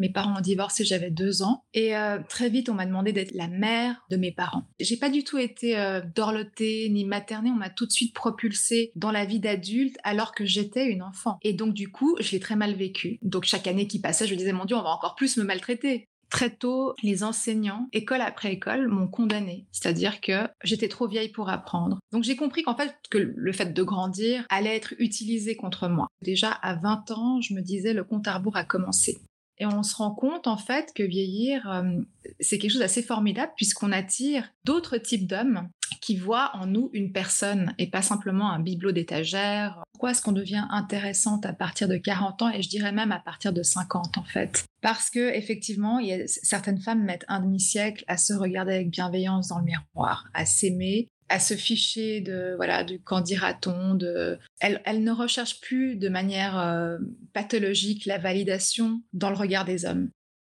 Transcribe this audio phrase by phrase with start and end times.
[0.00, 1.62] Mes parents ont divorcé, j'avais deux ans.
[1.74, 4.66] Et euh, très vite, on m'a demandé d'être la mère de mes parents.
[4.80, 7.50] J'ai pas du tout été euh, dorlotée ni maternée.
[7.50, 11.38] On m'a tout de suite propulsée dans la vie d'adulte alors que j'étais une enfant.
[11.42, 13.18] Et donc, du coup, je l'ai très mal vécu.
[13.20, 15.44] Donc, chaque année qui passait, je me disais, mon Dieu, on va encore plus me
[15.44, 19.66] maltraiter très tôt, les enseignants, école après école, m'ont condamnée.
[19.72, 21.98] C'est-à-dire que j'étais trop vieille pour apprendre.
[22.12, 26.06] Donc j'ai compris qu'en fait, que le fait de grandir allait être utilisé contre moi.
[26.22, 29.20] Déjà à 20 ans, je me disais, le compte à rebours a commencé.
[29.60, 32.00] Et on se rend compte en fait que vieillir, euh,
[32.40, 35.68] c'est quelque chose d'assez formidable puisqu'on attire d'autres types d'hommes
[36.00, 39.82] qui voient en nous une personne et pas simplement un bibelot d'étagère.
[39.92, 43.18] Pourquoi est-ce qu'on devient intéressante à partir de 40 ans et je dirais même à
[43.18, 44.64] partir de 50 en fait?
[44.80, 49.64] Parce que effectivement, certaines femmes mettent un demi-siècle à se regarder avec bienveillance dans le
[49.64, 55.12] miroir, à s'aimer, à se ficher de voilà du qu'en dira-t-on de elle, elle, ne
[55.12, 56.98] recherche plus de manière euh,
[57.32, 60.10] pathologique la validation dans le regard des hommes.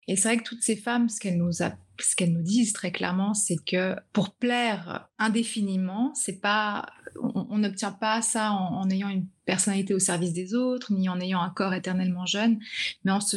[0.07, 2.93] Et c'est vrai que toutes ces femmes ce qu'elles nous ce qu'elles nous disent très
[2.93, 9.27] clairement c'est que pour plaire indéfiniment c'est pas on n'obtient pas ça en, ayant une
[9.45, 12.61] personnalité au service des autres, ni en ayant un corps éternellement jeune,
[13.05, 13.37] mais en se,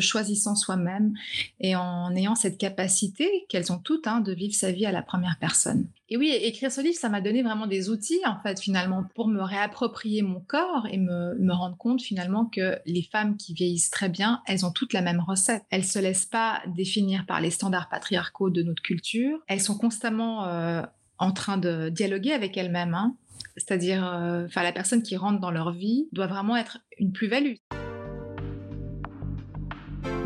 [0.00, 1.14] choisissant soi-même
[1.60, 5.02] et en ayant cette capacité qu'elles ont toutes hein, de vivre sa vie à la
[5.02, 5.86] première personne.
[6.08, 9.26] Et oui, écrire ce livre, ça m'a donné vraiment des outils, en fait, finalement, pour
[9.26, 14.08] me réapproprier mon corps et me, rendre compte, finalement, que les femmes qui vieillissent très
[14.08, 15.64] bien, elles ont toutes la même recette.
[15.70, 19.38] Elles se laissent pas définir par les standards patriarcaux de notre culture.
[19.48, 20.82] Elles sont constamment euh,
[21.18, 22.94] en train de dialoguer avec elles-mêmes.
[22.94, 23.16] Hein.
[23.56, 27.54] C'est-à-dire, euh, la personne qui rentre dans leur vie doit vraiment être une plus-value.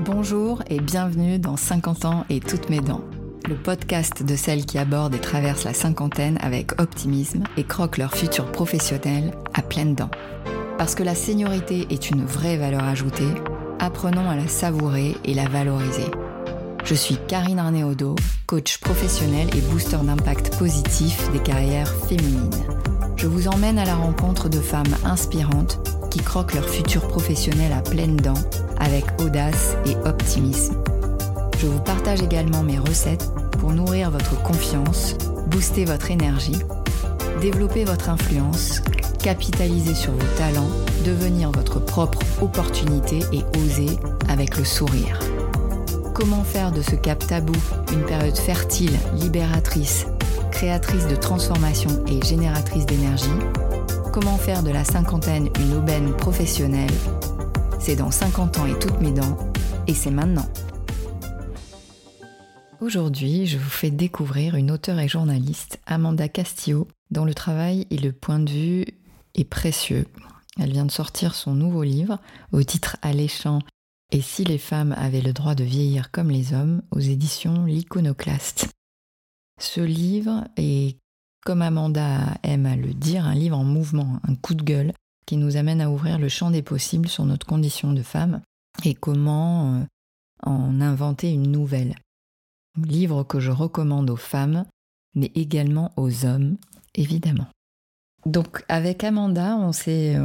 [0.04, 3.04] Bonjour et bienvenue dans 50 ans et toutes mes dents,
[3.48, 8.14] le podcast de celles qui abordent et traversent la cinquantaine avec optimisme et croquent leur
[8.14, 10.10] futur professionnel à pleines dents.
[10.78, 13.34] Parce que la seniorité est une vraie valeur ajoutée,
[13.78, 16.10] apprenons à la savourer et la valoriser.
[16.84, 22.50] Je suis Karine Arnéodo, coach professionnel et booster d'impact positif des carrières féminines.
[23.16, 25.78] Je vous emmène à la rencontre de femmes inspirantes
[26.10, 28.42] qui croquent leur futur professionnel à pleines dents
[28.78, 30.82] avec audace et optimisme.
[31.58, 35.16] Je vous partage également mes recettes pour nourrir votre confiance,
[35.48, 36.58] booster votre énergie,
[37.40, 38.80] développer votre influence,
[39.22, 40.70] capitaliser sur vos talents,
[41.04, 45.18] devenir votre propre opportunité et oser avec le sourire.
[46.14, 47.54] Comment faire de ce cap tabou
[47.92, 50.06] une période fertile, libératrice,
[50.50, 53.28] créatrice de transformation et génératrice d'énergie?
[54.12, 56.90] Comment faire de la cinquantaine une aubaine professionnelle?
[57.78, 59.38] C'est dans 50 ans et toutes mes dents,
[59.86, 60.46] et c'est maintenant.
[62.80, 67.98] Aujourd'hui, je vous fais découvrir une auteure et journaliste, Amanda Castillo, dont le travail et
[67.98, 68.84] le point de vue
[69.34, 70.06] est précieux.
[70.58, 72.18] Elle vient de sortir son nouveau livre
[72.52, 73.60] au titre alléchant
[74.12, 78.68] et si les femmes avaient le droit de vieillir comme les hommes aux éditions L'Iconoclaste.
[79.60, 80.96] Ce livre est,
[81.44, 84.92] comme Amanda aime à le dire, un livre en mouvement, un coup de gueule
[85.26, 88.40] qui nous amène à ouvrir le champ des possibles sur notre condition de femme
[88.84, 89.84] et comment euh,
[90.42, 91.94] en inventer une nouvelle.
[92.76, 94.64] Livre que je recommande aux femmes,
[95.14, 96.56] mais également aux hommes,
[96.94, 97.46] évidemment.
[98.26, 100.16] Donc avec Amanda, on s'est,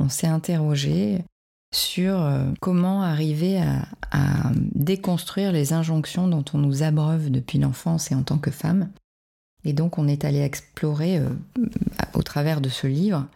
[0.00, 1.24] on s'est interrogé
[1.74, 3.86] sur euh, comment arriver à,
[4.74, 8.90] déconstruire les injonctions dont on nous abreuve depuis l'enfance et en tant que femme.
[9.64, 11.28] Et donc on est allé explorer euh,
[12.12, 13.26] au travers de ce livre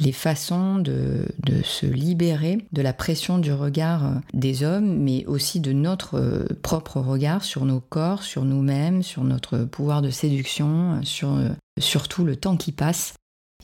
[0.00, 1.26] les façons de,
[1.62, 7.00] se libérer de la pression du regard euh, des hommes, mais aussi de notre propre
[7.00, 11.38] regard sur nos corps, sur nous-mêmes, sur notre pouvoir de séduction, sur
[11.78, 13.12] surtout le temps qui passe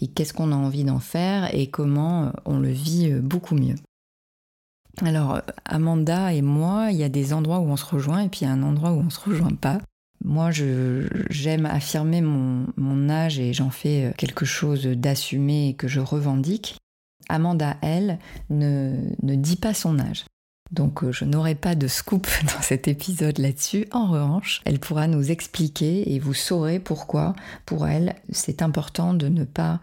[0.03, 3.76] et qu'est-ce qu'on a envie d'en faire et comment on le vit beaucoup mieux.
[5.02, 8.40] Alors, Amanda et moi, il y a des endroits où on se rejoint et puis
[8.42, 9.80] il y a un endroit où on se rejoint pas.
[10.22, 16.76] Moi, j'aime affirmer mon, âge et j'en fais euh, quelque chose d'assumé que je revendique.
[17.28, 18.18] Amanda, elle,
[18.50, 20.24] ne, ne dit pas son âge.
[20.70, 23.86] Donc euh, je n'aurai pas de scoop dans cet épisode là-dessus.
[23.92, 27.34] En revanche, elle pourra nous expliquer et vous saurez pourquoi,
[27.66, 29.80] pour elle, c'est important de ne pas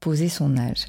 [0.00, 0.86] poser son âge.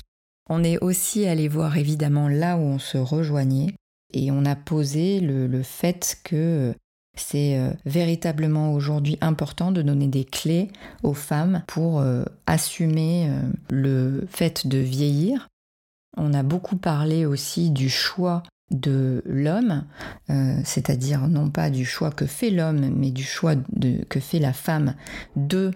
[0.49, 3.75] On est aussi allé voir évidemment là où on se rejoignait
[4.13, 6.73] et on a posé le, fait que
[7.15, 10.69] c'est euh, véritablement aujourd'hui important de donner des clés
[11.01, 15.47] aux femmes pour euh, assumer euh, le fait de vieillir.
[16.17, 19.83] On a beaucoup parlé aussi du choix de l'homme,
[20.63, 23.55] c'est-à-dire non pas du choix que fait l'homme, mais du choix
[24.09, 24.95] que fait la femme
[25.35, 25.71] de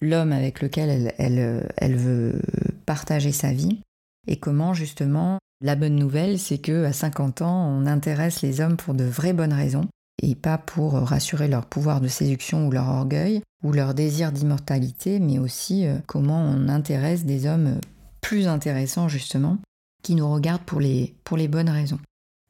[0.00, 2.40] l'homme avec lequel elle veut
[2.86, 3.80] partager sa vie
[4.26, 8.76] et comment justement La bonne nouvelle, c'est que à 50 ans, on intéresse les hommes
[8.76, 9.86] pour de vraies bonnes raisons
[10.22, 15.18] et pas pour rassurer leur pouvoir de séduction ou leur orgueil ou leur désir d'immortalité,
[15.18, 17.78] mais aussi euh, comment on intéresse des hommes
[18.20, 19.58] plus intéressants justement,
[20.02, 22.00] qui nous regardent pour les, pour les bonnes raisons.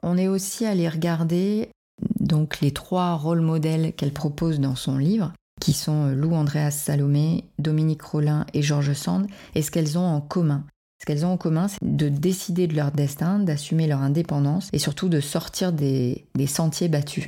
[0.03, 1.71] On est aussi allé regarder
[2.19, 7.45] donc les trois rôles modèles qu'elle propose dans son livre, qui sont Lou Andreas Salomé,
[7.59, 10.65] Dominique Rollin et Georges Sand, et ce qu'elles ont en commun.
[11.01, 14.79] Ce qu'elles ont en commun, c'est de décider de leur destin, d'assumer leur indépendance et
[14.79, 17.27] surtout de sortir des, sentiers battus.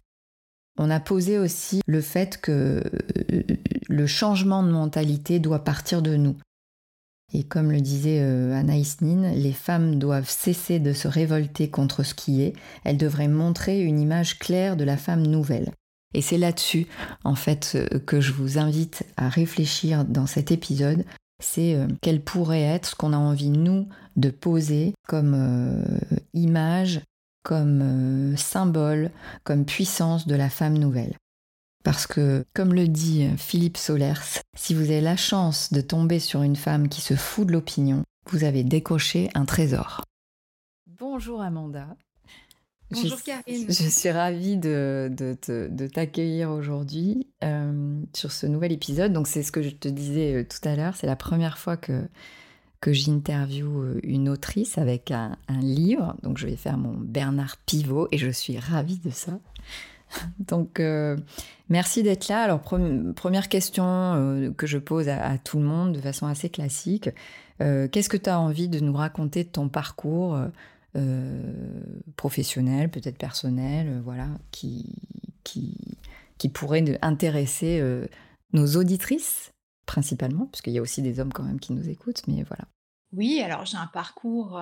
[0.78, 2.82] On a posé aussi le fait que
[3.32, 3.42] euh,
[3.88, 6.36] le changement de mentalité doit partir de nous.
[7.34, 12.02] Et comme le disait euh, Anaïs Nin, les femmes doivent cesser de se révolter contre
[12.02, 12.52] ce qui est,
[12.84, 15.72] elles devraient montrer une image claire de la femme nouvelle.
[16.14, 16.86] Et c'est là-dessus,
[17.24, 21.04] en fait, euh, que je vous invite à réfléchir dans cet épisode,
[21.42, 25.84] c'est euh, quel pourrait être ce qu'on a envie, nous, de poser comme
[26.34, 27.00] image,
[27.42, 29.10] comme symbole,
[29.44, 31.16] comme puissance de la femme nouvelle.
[31.82, 36.42] Parce que, comme le dit Philippe Solers, si vous avez la chance de tomber sur
[36.42, 40.02] une femme qui se fout de l'opinion, vous avez décoché un trésor.
[40.86, 41.96] Bonjour Amanda.
[42.92, 43.66] Bonjour Karine.
[43.68, 49.12] Je suis ravie de, de, t'accueillir aujourd'hui euh, sur ce nouvel épisode.
[49.12, 51.76] Donc c'est ce que je te disais euh, tout à l'heure, c'est la première fois
[51.76, 52.02] que,
[52.80, 56.16] que j'interviewe euh, une autrice avec un, un, livre.
[56.22, 59.38] Donc je vais faire mon Bernard Pivot et je suis ravie de ça.
[60.38, 61.16] Donc, euh,
[61.68, 62.42] merci d'être là.
[62.42, 67.08] Alors, première question euh, que je pose à, tout le monde de façon assez classique.
[67.60, 70.36] Qu'est-ce que tu as envie de nous raconter de ton parcours
[72.16, 74.94] professionnel, peut-être personnel, voilà, qui,
[75.44, 75.98] qui,
[76.38, 77.82] qui pourrait intéresser
[78.52, 79.52] nos auditrices
[79.86, 82.64] principalement, parce qu'il y a aussi des hommes quand même qui nous écoutent, mais voilà.
[83.12, 84.58] Oui, alors j'ai un parcours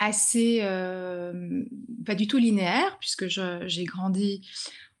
[0.00, 1.64] assez euh,
[2.06, 4.48] pas du tout linéaire puisque j'ai grandi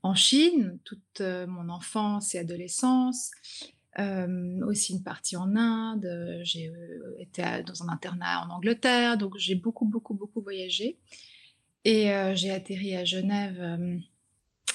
[0.02, 3.30] en Chine toute euh, mon enfance et adolescence,
[3.98, 6.72] euh, aussi une partie en Inde, j'ai
[7.18, 10.98] été dans un internat en Angleterre, donc j'ai beaucoup beaucoup beaucoup voyagé
[11.84, 13.90] et j'ai atterri à Genève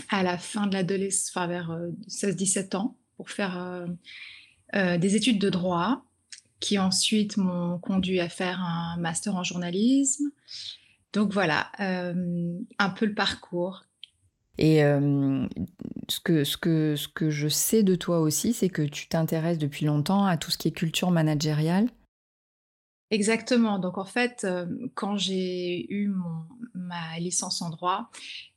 [0.09, 1.71] à la fin de l'adolescence, vers
[2.09, 3.85] 16-17 ans pour faire
[4.73, 6.05] des études de droit
[6.59, 10.31] qui ensuite m'ont conduit à faire un master en journalisme.
[11.13, 13.84] Donc voilà, euh, un peu le parcours.
[14.57, 15.45] Et euh,
[16.07, 19.57] ce, que, ce, que, ce que je sais de toi aussi, c'est que tu t'intéresses
[19.57, 21.89] depuis longtemps à tout ce qui est culture managériale.
[23.11, 23.79] Exactement.
[23.79, 28.09] Donc en fait, euh, quand j'ai eu mon, ma licence en droit,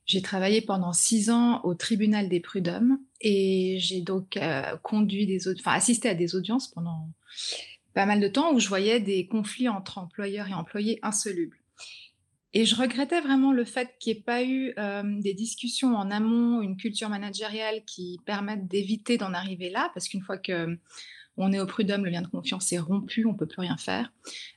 [0.06, 4.38] j'ai travaillé pendant six ans au tribunal des prud'hommes et j'ai donc
[4.82, 7.10] conduit des, enfin assisté à des audiences pendant
[7.92, 11.58] pas mal de temps où je voyais des conflits entre employeurs et employés insolubles.
[12.54, 16.10] Et je regrettais vraiment le fait qu'il n'y ait pas eu euh, des discussions en
[16.10, 20.78] amont, une culture managériale qui permette d'éviter d'en arriver là, parce qu'une fois que
[21.36, 24.12] on est au prud'homme, le lien de confiance est rompu, on peut plus rien faire.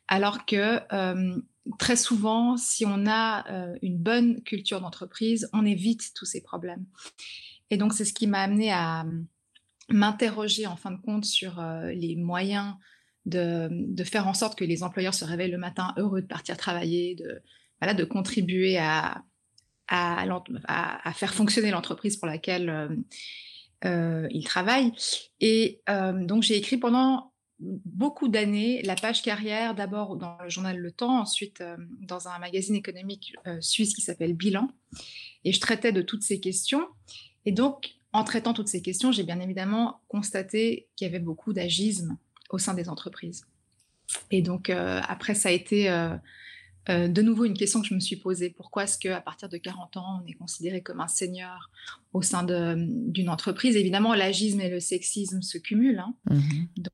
[0.08, 1.40] Alors que euh,
[1.78, 6.86] très souvent, si on a euh, une bonne culture d'entreprise, on évite tous ces problèmes.
[7.70, 9.06] Et donc c'est ce qui m'a amené à
[9.90, 11.62] m'interroger en fin de compte sur
[11.94, 12.76] les moyens
[13.26, 17.16] de, faire en sorte que les employeurs se réveillent le matin heureux de partir travailler,
[17.16, 17.42] de,
[17.82, 19.24] voilà, de contribuer à,
[19.92, 22.90] à, faire fonctionner l'entreprise pour laquelle euh,
[23.86, 24.94] euh, ils travaillent.
[25.40, 30.78] Et euh, donc j'ai écrit pendant beaucoup d'années la page carrière, d'abord dans le journal
[30.78, 31.64] Le Temps, ensuite
[32.00, 34.68] dans un magazine économique suisse qui s'appelle Bilan.
[35.44, 36.88] Et je traitais de toutes ces questions.
[37.46, 41.54] Et donc, en traitant toutes ces questions, j'ai bien évidemment constaté qu'il y avait beaucoup
[41.54, 42.18] d'agisme
[42.50, 43.46] au sein des entreprises.
[44.32, 45.88] Et donc, après, ça a été
[46.90, 48.50] euh, de nouveau une question que je me suis posée.
[48.50, 51.70] Pourquoi est-ce qu'à partir de 40 ans, on est considéré comme un senior
[52.14, 53.76] au sein d'une entreprise?
[53.76, 56.00] Évidemment, l'agisme et le sexisme se cumulent.
[56.00, 56.16] Hein.
[56.30, 56.68] Mhm.
[56.78, 56.94] Donc,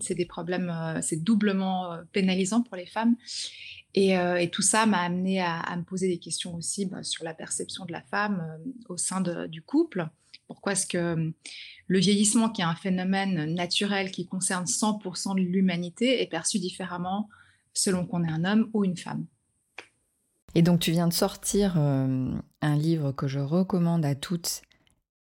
[0.00, 3.16] c'est des problèmes, c'est doublement pénalisant pour les femmes.
[3.94, 4.16] Et,
[4.50, 7.92] tout ça m'a amené à, me poser des questions aussi bah, sur la perception de
[7.92, 8.58] la femme
[8.88, 10.08] au sein du couple.
[10.48, 11.32] Pourquoi est-ce que
[11.86, 17.28] le vieillissement, qui est un phénomène naturel qui concerne 100% de l'humanité, est perçu différemment
[17.74, 19.26] selon qu'on est un homme ou une femme.
[20.54, 24.62] Et donc tu viens de sortir euh, un livre que je recommande à toutes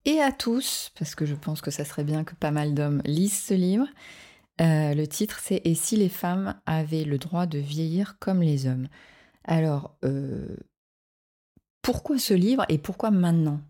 [0.04, 3.02] et à tous, parce que je pense que ça serait bien que pas mal d'hommes
[3.04, 3.86] lisent ce livre.
[4.60, 8.66] Euh, le titre c'est Et si les femmes avaient le droit de vieillir comme les
[8.66, 8.88] hommes?
[9.44, 10.56] Alors, euh,
[11.82, 13.60] pourquoi ce livre et pourquoi maintenant?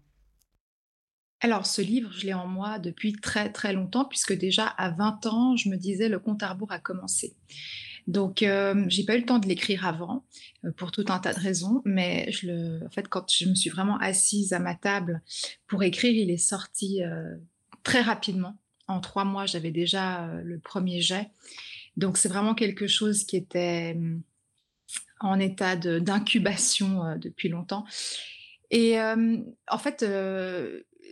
[1.42, 5.26] Alors, ce livre, je l'ai en moi depuis très très longtemps, puisque déjà à 20
[5.26, 7.34] ans, je me disais le compte à rebours a commencé.
[8.06, 10.24] Donc, euh, j'ai pas eu le temps de l'écrire avant,
[10.64, 13.54] euh, pour tout un tas de raisons, mais je le, en fait, quand je me
[13.54, 15.22] suis vraiment assise à ma table
[15.66, 17.36] pour écrire, il est sorti euh,
[17.82, 18.56] très rapidement.
[18.88, 21.30] En trois mois, j'avais déjà le premier jet.
[21.96, 23.96] Donc, c'est vraiment quelque chose qui était
[25.20, 27.84] en état d'incubation depuis longtemps.
[28.72, 30.04] Et en fait,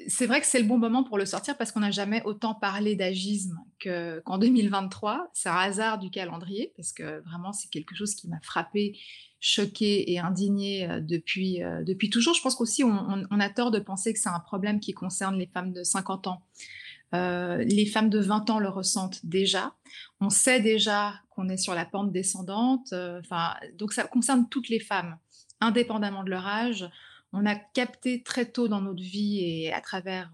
[0.08, 2.52] c'est vrai que c'est le bon moment pour le sortir parce qu'on n'a jamais autant
[2.52, 5.30] parlé d'agisme qu'en 2023.
[5.32, 8.98] C'est un hasard du calendrier parce que vraiment c'est quelque chose qui m'a frappé,
[9.40, 12.34] choqué et indigné euh, depuis, euh, depuis toujours.
[12.34, 15.46] Je pense qu'aussi on, a tort de penser que c'est un problème qui concerne les
[15.46, 16.42] femmes de 50 ans.
[17.14, 19.74] Euh, les femmes de 20 ans le ressentent déjà.
[20.20, 22.92] On sait déjà qu'on est sur la pente descendante.
[23.78, 25.16] Donc ça concerne toutes les femmes,
[25.60, 26.88] indépendamment de leur âge
[27.32, 30.32] on a capté très tôt dans notre vie et à travers,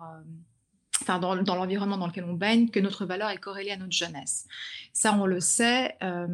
[1.04, 4.46] enfin dans, l'environnement dans lequel on baigne, que notre valeur est corrélée à notre jeunesse.
[4.92, 5.96] Ça, on le sait.
[6.02, 6.26] Euh,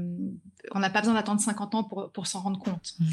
[0.73, 2.95] on n'a pas besoin d'attendre 50 ans pour, s'en rendre compte.
[2.99, 3.07] Mmh.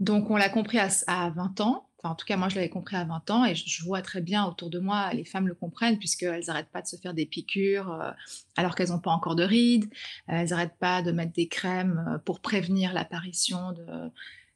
[0.00, 1.86] Donc, on l'a compris à, 20 ans.
[1.98, 4.22] Enfin, en tout cas, moi, je l'avais compris à 20 ans et je, vois très
[4.22, 7.26] bien autour de moi, les femmes le comprennent puisqu'elles n'arrêtent pas de se faire des
[7.26, 8.10] piqûres euh,
[8.56, 9.90] alors qu'elles n'ont pas encore de rides.
[10.26, 14.10] Elles n'arrêtent pas de mettre des crèmes pour prévenir l'apparition de,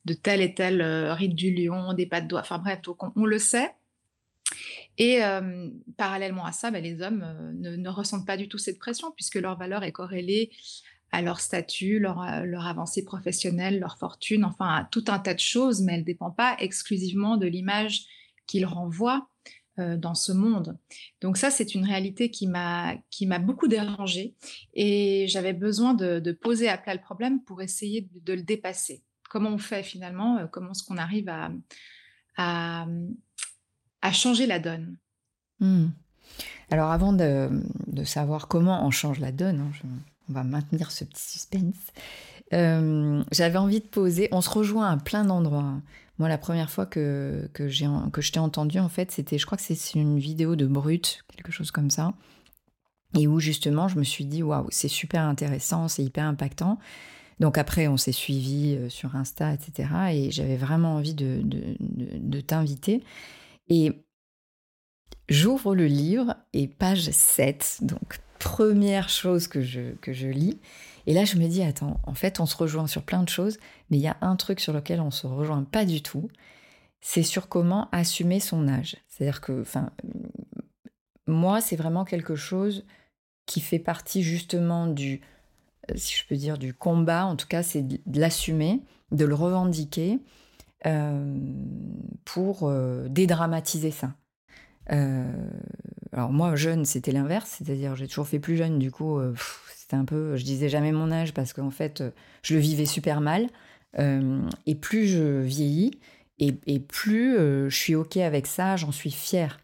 [0.04, 2.98] de tel et tel euh, rite du lion, des pas de doigts, enfin bref, donc
[3.16, 3.74] on, le sait.
[4.98, 8.78] Et euh, parallèlement à ça, ben, les hommes euh, ne, ressentent pas du tout cette
[8.78, 10.50] pression puisque leur valeur est corrélée
[11.12, 15.40] à leur statut, leur, leur avancée professionnelle, leur fortune, enfin à tout un tas de
[15.40, 18.06] choses, mais elle ne dépend pas exclusivement de l'image
[18.48, 19.28] qu'ils renvoient
[19.76, 20.76] dans ce monde.
[21.20, 22.98] Donc ça, c'est une réalité qui m'a
[23.40, 24.34] beaucoup dérangée
[24.72, 29.50] et j'avais besoin de, poser à plat le problème pour essayer de le dépasser comment
[29.50, 32.86] on fait finalement, euh, comment est-ce qu'on arrive à,
[34.12, 34.96] changer la donne.
[35.60, 35.88] Hmm.
[36.70, 37.50] Alors avant de,
[38.04, 39.88] savoir comment on change la donne, hein,
[40.28, 41.92] on va maintenir ce petit suspense,
[42.52, 45.74] euh, j'avais envie de poser, on se rejoint à plein d'endroits.
[46.18, 47.64] Moi, la première fois que, que,
[48.10, 51.24] que je t'ai entendu, en fait, c'était, je crois que c'est une vidéo de Brut,
[51.34, 52.14] quelque chose comme ça,
[53.18, 56.78] et où justement, je me suis dit, waouh, c'est super intéressant, c'est hyper impactant.
[57.40, 59.88] Donc après, on s'est suivi euh, sur Insta, etc.
[60.12, 63.02] Et j'avais vraiment envie de, de, t'inviter.
[63.68, 64.04] Et
[65.28, 70.60] j'ouvre le livre et page 7, donc première chose que je, que je lis.
[71.06, 73.58] Et là, je me dis, attends, en fait, on se rejoint sur plein de choses,
[73.90, 76.28] mais il y a un truc sur lequel on se rejoint pas du tout.
[77.00, 78.96] C'est sur comment assumer son âge.
[79.08, 79.90] C'est-à-dire que, enfin,
[81.26, 82.84] moi, c'est vraiment quelque chose
[83.46, 85.20] qui fait partie justement du
[85.94, 90.18] si je peux dire, du combat, en tout cas, c'est de l'assumer, de le revendiquer
[92.24, 94.14] pour euh, dédramatiser ça.
[94.88, 99.18] alors moi, jeune, c'était l'inverse, c'est-à-dire j'ai toujours fait plus jeune, du coup,
[99.76, 102.02] c'était un peu, je disais jamais mon âge parce qu'en fait,
[102.42, 103.48] je le vivais super mal.
[103.98, 105.98] et plus je vieillis,
[106.38, 109.58] et, plus je suis OK avec ça, j'en suis fière.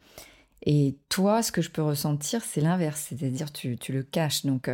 [0.63, 4.47] Et toi, ce que je peux ressentir, c'est l'inverse, c'est-à-dire tu, tu le caches.
[4.47, 4.69] Donc,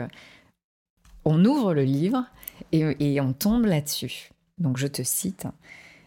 [1.26, 2.24] on ouvre le livre
[2.72, 4.30] et, on tombe là-dessus.
[4.58, 5.46] Donc je te cite.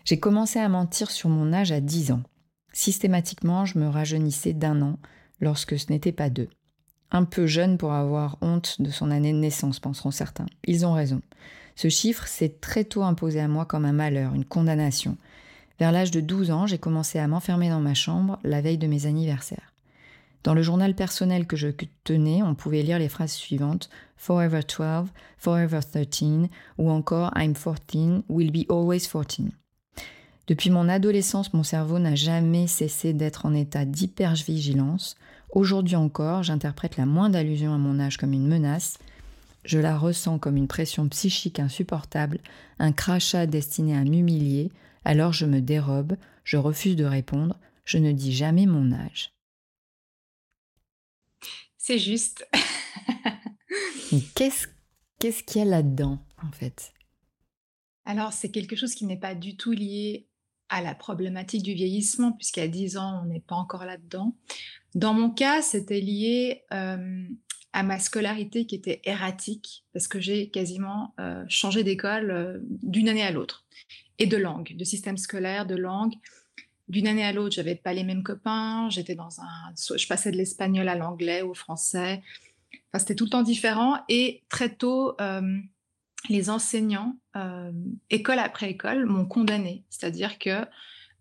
[0.06, 2.24] J'ai commencé à mentir sur mon âge à 10 ans.
[2.74, 5.00] Systématiquement, je me rajeunissais d'un an
[5.40, 6.50] lorsque ce n'était pas deux.
[7.12, 10.46] Un peu jeune pour avoir honte de son année de naissance, penseront certains.
[10.66, 11.22] Ils ont raison.
[11.76, 15.18] Ce chiffre s'est très tôt imposé à moi comme un malheur, une condamnation.
[15.80, 18.88] Vers l'âge de 12 ans, j'ai commencé à m'enfermer dans ma chambre la veille de
[18.88, 19.74] mes anniversaires.
[20.44, 21.70] Dans le journal personnel que je
[22.04, 28.24] tenais, on pouvait lire les phrases suivantes Forever 12, Forever 13 ou encore I'm 14,
[28.30, 29.52] will be always 14.
[30.50, 35.16] Depuis mon adolescence, mon cerveau n'a jamais cessé d'être en état d'hypervigilance.
[35.52, 38.98] Aujourd'hui encore, j'interprète la moindre allusion à mon âge comme une menace.
[39.64, 42.40] Je la ressens comme une pression psychique insupportable,
[42.80, 44.72] un crachat destiné à m'humilier.
[45.06, 49.32] Alors je me dérobe, je refuse de répondre, je ne dis jamais mon âge.
[51.78, 52.48] C'est juste.
[54.36, 54.66] qu'est-ce
[55.20, 56.92] qu'est-ce qu'il y a là-dedans, en fait?
[58.06, 60.29] Alors, c'est quelque chose qui n'est pas du tout lié
[60.70, 64.36] à la problématique du vieillissement, puisqu'à 10 ans, on n'est pas encore là-dedans.
[64.96, 67.24] Dans mon cas, c'était lié euh,
[67.74, 73.10] à ma scolarité qui était erratique, parce que j'ai quasiment euh, changé d'école euh, d'une
[73.10, 73.66] année à l'autre,
[74.18, 76.14] et de langue, de système scolaire, de langue
[76.88, 78.90] d'une année à l'autre, j'avais pas les mêmes copains.
[78.90, 82.24] J'étais dans un, je passais de l'espagnol à l'anglais, au français.
[82.98, 84.00] C'était tout le temps différent.
[84.10, 85.16] Et très tôt,
[86.30, 87.72] les enseignants, euh,
[88.10, 89.84] école après école, m'ont condamnée.
[89.90, 90.66] C'est-à-dire que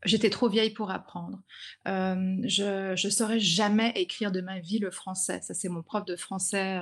[0.04, 1.40] j'étais trop vieille pour apprendre.
[1.86, 5.40] Euh, je ne saurais jamais écrire de ma vie le français.
[5.42, 6.78] Ça, c'est mon prof de français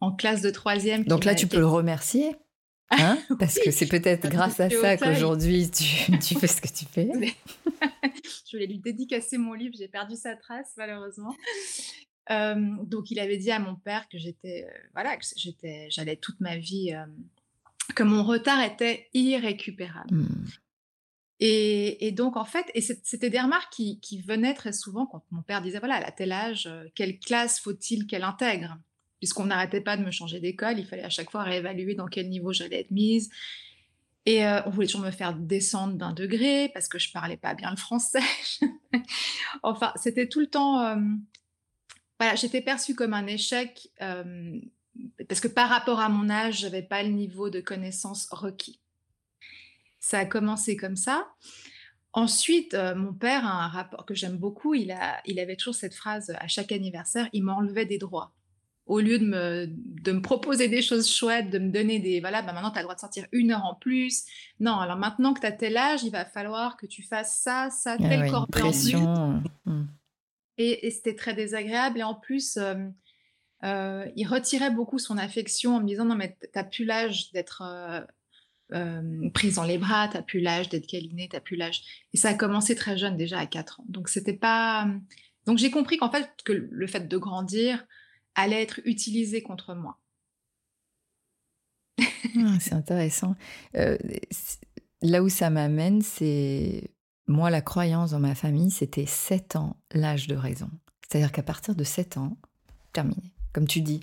[0.00, 1.04] en classe de troisième.
[1.04, 2.36] Donc là, tu peux le remercier
[2.90, 6.84] Hein Parce que c'est peut-être grâce à ça qu'aujourd'hui tu, tu, fais ce que tu
[6.84, 7.08] fais.
[8.46, 11.34] je voulais lui dédicacer mon livre, j'ai perdu sa trace malheureusement.
[12.28, 16.94] donc il avait dit à mon père que j'étais, voilà, j'étais, j'allais toute ma vie,
[17.94, 20.14] que mon retard était irrécupérable.
[20.14, 20.46] Mmh.
[21.40, 25.42] Et, donc, en fait, et c'était des remarques qui, qui, venaient très souvent quand mon
[25.42, 28.78] père disait, voilà, à tel âge, quelle classe faut-il qu'elle intègre?
[29.18, 32.30] Puisqu'on n'arrêtait pas de me changer d'école, il fallait à chaque fois réévaluer dans quel
[32.30, 33.30] niveau j'allais être mise.
[34.26, 37.54] Et euh, on voulait toujours me faire descendre d'un degré parce que je parlais pas
[37.54, 38.22] bien le français.
[39.62, 40.80] enfin, c'était tout le temps.
[40.80, 40.96] Euh,
[42.18, 44.58] voilà, j'étais perçue comme un échec euh,
[45.28, 48.80] parce que par rapport à mon âge, j'avais pas le niveau de connaissance requis.
[50.00, 51.28] Ça a commencé comme ça.
[52.12, 54.74] Ensuite, mon père a un rapport que j'aime beaucoup.
[54.74, 58.32] Il, a, il avait toujours cette phrase à chaque anniversaire il m'enlevait des droits
[58.86, 62.42] au lieu de me, de me proposer des choses chouettes, de me donner des, voilà,
[62.42, 64.24] bah maintenant tu as le droit de sortir une heure en plus.
[64.60, 67.70] Non, alors maintenant que tu as tel âge, il va falloir que tu fasses ça,
[67.70, 69.42] ça, ah tel corps pression.
[69.64, 69.84] Mmh.
[70.58, 71.98] Et, c'était très désagréable.
[71.98, 72.74] Et en plus, euh,
[73.64, 77.32] euh, il retirait beaucoup son affection en me disant, non, mais tu n'as plus l'âge
[77.32, 77.62] d'être
[78.72, 81.82] euh, prise dans les bras, tu n'as plus l'âge d'être câlinée, tu n'as plus l'âge.
[82.12, 83.84] Et ça a commencé très jeune, déjà à 4 ans.
[83.88, 84.86] Donc c'était pas...
[85.46, 87.86] Donc j'ai compris qu'en fait, que le fait de grandir,
[88.34, 90.00] allait être utilisé contre moi.
[92.36, 93.36] Ah, c'est intéressant.
[93.76, 93.96] Euh,
[95.02, 96.90] là où ça m'amène, c'est
[97.28, 100.68] moi, la croyance dans ma famille, c'était 7 ans l'âge de raison.
[101.06, 102.36] C'est-à-dire qu'à partir de 7 ans,
[102.92, 103.34] terminé.
[103.54, 104.00] Comme tu dis,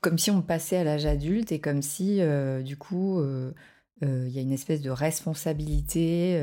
[0.00, 3.52] comme si on passait à l'âge adulte et comme si, euh, du coup, euh,
[4.00, 6.42] il y a une espèce de responsabilité.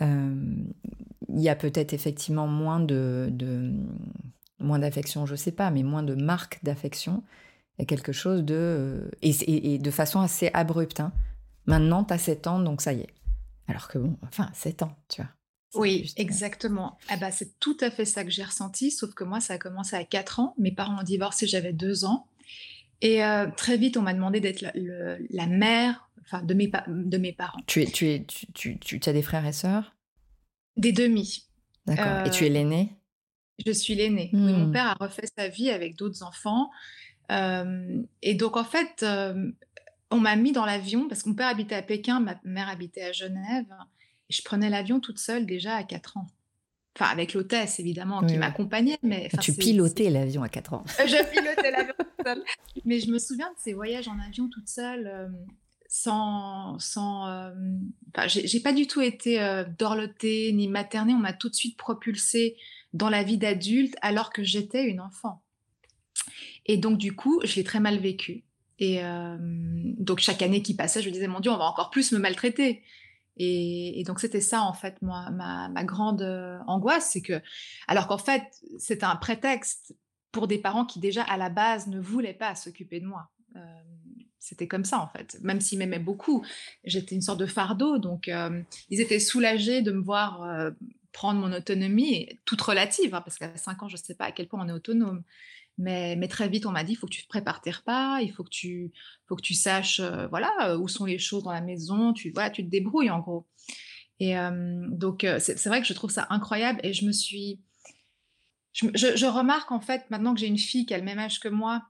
[0.00, 3.30] Il y a peut-être effectivement moins de,
[4.58, 7.22] moins d'affection, je sais pas, mais moins de marque d'affection,
[7.78, 8.54] et quelque chose de...
[8.54, 11.00] Euh, et, de façon assez abrupte.
[11.00, 11.12] Hein.
[11.66, 13.14] Maintenant, tu as 7 ans, donc ça y est.
[13.66, 15.30] Alors que bon, enfin, 7 ans, tu vois.
[15.74, 16.98] Oui, euh, exactement.
[17.08, 19.58] Ah bah, c'est tout à fait ça que j'ai ressenti, sauf que moi, ça a
[19.58, 20.54] commencé à 4 ans.
[20.58, 22.26] Mes parents ont divorcé, j'avais 2 ans.
[23.00, 27.32] Et euh, très vite, on m'a demandé d'être la, mère enfin, de, mes de mes
[27.32, 27.60] parents.
[27.66, 29.94] Tu, es, tu, es, tu, tu, tu as des frères et sœurs?
[30.76, 31.44] Des demi.
[31.86, 32.26] D'accord.
[32.26, 32.90] Et tu es l'aîné
[33.64, 34.30] je suis l'aînée.
[34.32, 34.72] mon mmh.
[34.72, 36.72] père a refait sa vie avec d'autres enfants.
[37.30, 39.06] et donc, en fait,
[40.10, 43.02] on m'a mis dans l'avion parce que mon père habitait à Pékin, ma mère habitait
[43.02, 43.66] à Genève.
[44.30, 46.26] Je prenais l'avion toute seule déjà à 4 ans.
[46.96, 48.98] Enfin, avec l'hôtesse, évidemment, qui m'accompagnait.
[49.02, 50.84] Mais, tu pilotais l'avion à 4 ans.
[50.98, 52.44] je pilotais l'avion toute seule.
[52.84, 55.32] Mais je me souviens de ces voyages en avion toute seule,
[55.88, 56.78] sans.
[56.78, 57.52] sans
[58.14, 61.14] enfin, j'ai pas du tout été dorlotée ni maternée.
[61.14, 62.56] On m'a tout de suite propulsée
[62.92, 65.42] dans la vie d'adulte alors que j'étais une enfant.
[66.66, 68.44] Et donc, du coup, je l'ai très mal vécu.
[68.78, 71.90] Et euh, donc, chaque année qui passait, je me disais, mon Dieu, on va encore
[71.90, 72.82] plus me maltraiter.
[73.36, 77.10] Et, donc, c'était ça, en fait, ma, grande euh, angoisse.
[77.10, 77.40] C'est que,
[77.88, 78.42] alors qu'en fait,
[78.78, 79.96] c'était un prétexte
[80.32, 83.28] pour des parents qui, déjà, à la base, ne voulaient pas s'occuper de moi.
[83.56, 83.60] Euh,
[84.38, 85.38] c'était comme ça, en fait.
[85.42, 86.44] Même s'ils m'aimaient beaucoup,
[86.84, 87.98] j'étais une sorte de fardeau.
[87.98, 88.30] Donc,
[88.90, 90.72] ils étaient soulagés de me voir
[91.14, 94.32] prendre mon autonomie, toute relative, hein, parce qu'à 5 ans, je ne sais pas à
[94.32, 95.22] quel point on est autonome.
[95.76, 98.44] Mais, très vite, on m'a dit, il faut que tu prépares tes repas, il faut
[98.44, 98.92] que tu,
[99.26, 102.30] faut que tu saches euh, voilà, euh, où sont les choses dans la maison, tu,
[102.30, 103.46] voilà, tu te débrouilles en gros.
[104.20, 107.60] Et euh, donc, c'est vrai que je trouve ça incroyable et je me suis...
[108.72, 111.38] Je, je remarque en fait, maintenant que j'ai une fille qui a le même âge
[111.38, 111.82] que moi,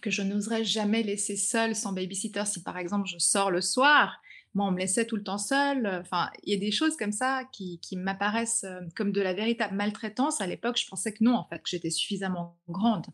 [0.00, 4.20] que je n'oserais jamais laisser seule sans babysitter si par exemple je sors le soir
[4.54, 5.86] moi, on me laissait tout le temps seule.
[6.00, 9.74] Enfin, il y a des choses comme ça qui, m'apparaissent euh, comme de la véritable
[9.74, 10.40] maltraitance.
[10.40, 13.06] À l'époque, je pensais que non, en fait, que j'étais suffisamment grande.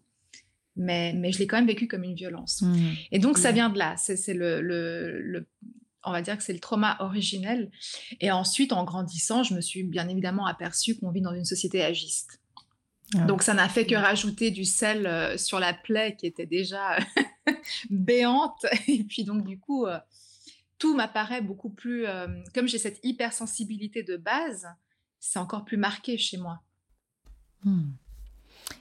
[0.76, 2.62] Mais, mais je l'ai quand même vécu comme une violence.
[2.62, 2.76] Mmh.
[3.12, 3.94] Et donc, ça vient de là.
[3.96, 5.48] C'est le, le,
[6.04, 7.70] on va dire que c'est le trauma originel.
[8.20, 11.82] Et ensuite, en grandissant, je me suis bien évidemment aperçue qu'on vit dans une société
[11.82, 12.40] agiste.
[13.16, 13.24] Ah.
[13.24, 16.96] Donc ça n'a fait que rajouter du sel euh, sur la plaie qui était déjà
[17.90, 18.66] béante.
[18.86, 19.98] Et puis donc du coup, euh,
[20.80, 24.66] tout m'apparaît beaucoup plus, euh, comme j'ai cette hypersensibilité de base,
[25.20, 26.62] c'est encore plus marqué chez moi.
[27.62, 27.90] Hmm.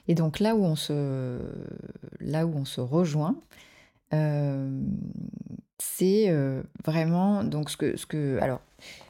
[0.08, 1.38] Et donc là où on se,
[2.18, 3.36] là où on se rejoint,
[4.14, 4.82] euh,
[5.78, 8.60] c'est euh, vraiment donc ce que, ce que alors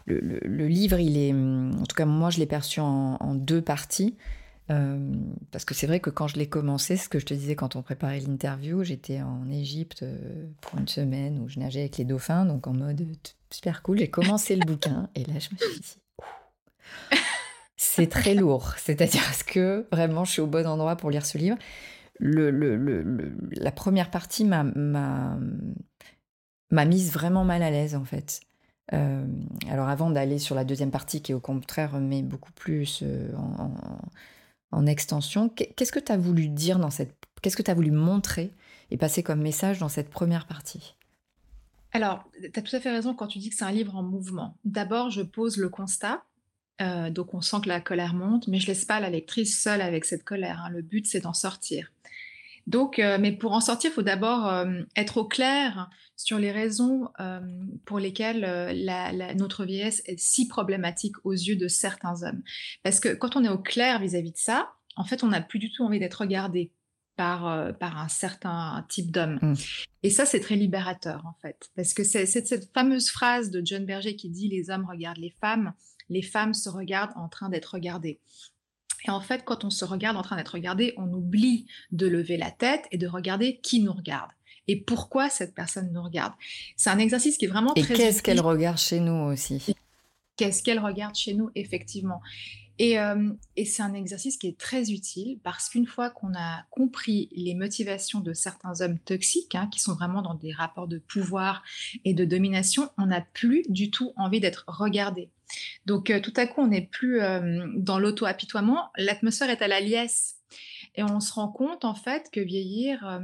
[0.07, 4.17] le, livre il est en tout cas moi je l'ai perçu en deux parties.
[4.71, 4.99] Euh,
[5.51, 7.77] parce que c'est vrai que quand je l'ai commencé, ce que je te disais quand
[7.77, 12.05] on préparait l'interview, j'étais en Égypte euh, pour une semaine où je nageais avec les
[12.05, 13.05] dauphins, donc en mode
[13.51, 13.99] super cool.
[13.99, 15.97] J'ai commencé le bouquin et là je me suis dit,
[17.77, 18.75] c'est très lourd.
[18.77, 21.57] C'est-à-dire que vraiment je suis au bon endroit pour lire ce livre?
[22.21, 25.39] Le, le, le, la première partie m'a m'a
[26.85, 28.43] mise vraiment mal à l'aise en fait.
[28.93, 33.03] alors avant d'aller sur la deuxième partie qui au contraire met beaucoup plus
[33.35, 33.75] en, en,
[34.87, 37.17] extension, qu'est-ce que tu as voulu dire dans cette...
[37.43, 38.53] Qu'est-ce que tu as voulu montrer
[38.91, 40.97] et passer comme message dans cette première partie?
[41.93, 44.03] Alors, tu as tout à fait raison quand tu dis que c'est un livre en
[44.03, 44.57] mouvement.
[44.65, 46.23] D'abord, je pose le constat.
[46.81, 49.81] Euh, donc, on sent que la colère monte, mais je laisse pas la lectrice seule
[49.83, 50.63] avec cette colère.
[50.65, 50.71] Hein.
[50.71, 51.93] Le but, c'est d'en sortir.
[52.67, 56.53] Donc, euh, mais pour en sortir, il faut d'abord euh, être au clair sur les
[56.53, 57.09] raisons
[57.87, 58.45] pour lesquelles
[59.39, 62.43] notre vieillesse est si problématique aux yeux de certains hommes.
[62.83, 65.41] Parce que quand on est au clair vis-à-vis -vis de ça, en fait, on n'a
[65.41, 66.73] plus du tout envie d'être regardé
[67.21, 69.39] par, euh, par un certain type d'homme.
[69.43, 69.55] Mmh.
[70.05, 71.71] Et ça, c'est très libérateur, en fait.
[71.77, 75.35] Parce que c'est cette fameuse phrase de John Berger qui dit Les hommes regardent les
[75.41, 75.75] femmes,
[76.09, 78.21] les femmes se regardent en train d'être regardées.
[79.07, 82.37] Et en fait, quand on se regarde en train d'être regardé, on oublie de lever
[82.37, 84.31] la tête et de regarder qui nous regarde
[84.71, 86.33] et pourquoi cette personne nous regarde?
[86.77, 89.75] C'est un exercice qui est vraiment et qu'est-ce qu'elle regarde chez nous aussi?
[90.37, 92.21] Qu'est-ce qu'elle regarde chez nous, effectivement.
[92.79, 92.97] Et,
[93.67, 98.21] c'est un exercice qui est très utile parce qu'une fois qu'on a compris les motivations
[98.21, 101.63] de certains hommes toxiques, hein, qui sont vraiment dans des rapports de pouvoir
[102.05, 105.31] et de domination, on n'a plus du tout envie d'être regardé.
[105.87, 107.21] Donc tout à coup, on n'est plus
[107.77, 110.37] dans l'auto-apitoiement, l'atmosphère est à la liesse.
[110.97, 113.21] Et on se rend compte en fait que vieillir,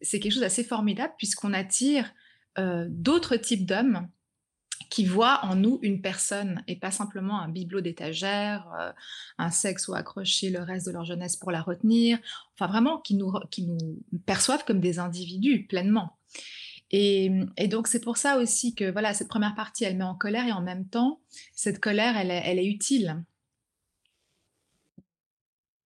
[0.00, 2.12] c'est quelque chose d'assez formidable puisqu'on attire
[2.58, 4.08] d'autres types d'hommes
[4.94, 8.92] qui voit en nous une personne et pas simplement un bibelot d'étagère, euh,
[9.38, 12.18] un sexe ou accroché le reste de leur jeunesse pour la retenir,
[12.54, 16.16] enfin vraiment qui nous, qui nous perçoivent comme des individus pleinement.
[16.96, 17.28] Et,
[17.66, 20.52] donc c'est pour ça aussi que voilà cette première partie elle met en colère et
[20.52, 21.20] en même temps
[21.52, 23.24] cette colère elle est, utile.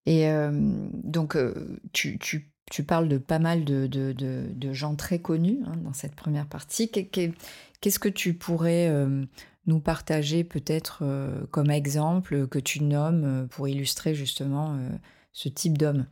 [0.05, 0.51] Et euh,
[0.93, 2.19] donc euh, tu,
[2.87, 6.91] parles de pas mal de, gens très connus hein, dans cette première partie.
[6.91, 9.25] Qu'est-ce que tu pourrais euh,
[9.65, 11.05] nous partager peut-être
[11.51, 14.79] comme exemple que tu nommes pour illustrer justement
[15.33, 16.07] ce type d'homme?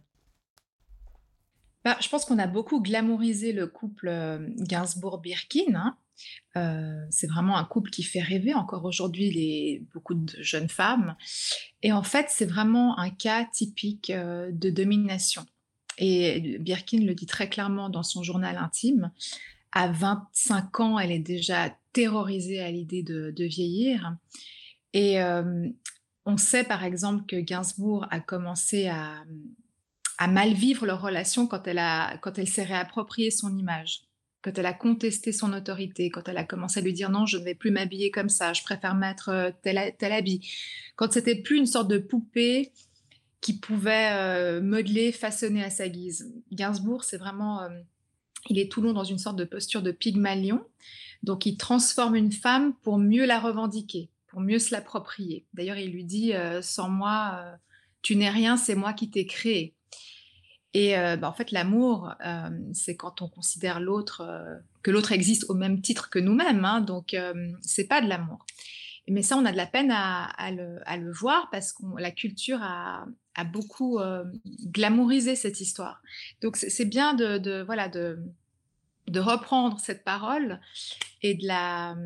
[1.86, 4.12] Bah, Je pense qu'on a beaucoup glamourisé le couple
[4.58, 5.74] Gainsbourg-Birkin.
[5.74, 5.96] Hein.
[7.10, 11.16] c'est vraiment un couple qui fait rêver encore aujourd'hui les, beaucoup de jeunes femmes.
[11.82, 15.46] Et en fait, c'est vraiment un cas typique de domination.
[15.98, 19.10] Et Birkin le dit très clairement dans son journal intime
[19.76, 24.16] à 25 ans, elle est déjà terrorisée à l'idée de, vieillir.
[24.94, 25.68] Et euh,
[26.24, 29.22] on sait par exemple que Gainsbourg a commencé à,
[30.26, 31.82] mal vivre leur relation quand elle,
[32.20, 34.02] quand elle s'est réappropriée son image,
[34.42, 37.36] quand elle a contesté son autorité, quand elle a commencé à lui dire non, je
[37.36, 40.48] ne vais plus m'habiller comme ça, je préfère mettre euh, tel, tel habit.
[40.96, 42.72] Quand c'était plus une sorte de poupée
[43.40, 46.32] qui pouvait euh, modeler, façonner à sa guise.
[46.52, 47.68] Gainsbourg, c'est vraiment
[48.48, 50.64] il est tout long dans une sorte de posture de pygmalion.
[51.22, 55.46] Donc, il transforme une femme pour mieux la revendiquer, pour mieux se l'approprier.
[55.54, 57.56] D'ailleurs, il lui dit euh, Sans moi, euh,
[58.02, 59.74] tu n'es rien, c'est moi qui t'ai créé.
[60.76, 62.12] Et euh, bah, en fait, l'amour,
[62.72, 64.22] c'est quand on considère l'autre,
[64.82, 66.64] que l'autre existe au même titre que nous-mêmes.
[66.64, 67.16] Hein, donc,
[67.62, 68.44] c'est pas de l'amour.
[69.08, 73.06] Mais ça, on a de la peine à, le, voir parce que la culture a,
[73.52, 74.24] beaucoup euh,
[74.64, 76.02] glamourisé cette histoire.
[76.40, 77.64] Donc c'est bien de,
[79.18, 80.60] reprendre cette parole
[81.22, 81.96] et de la,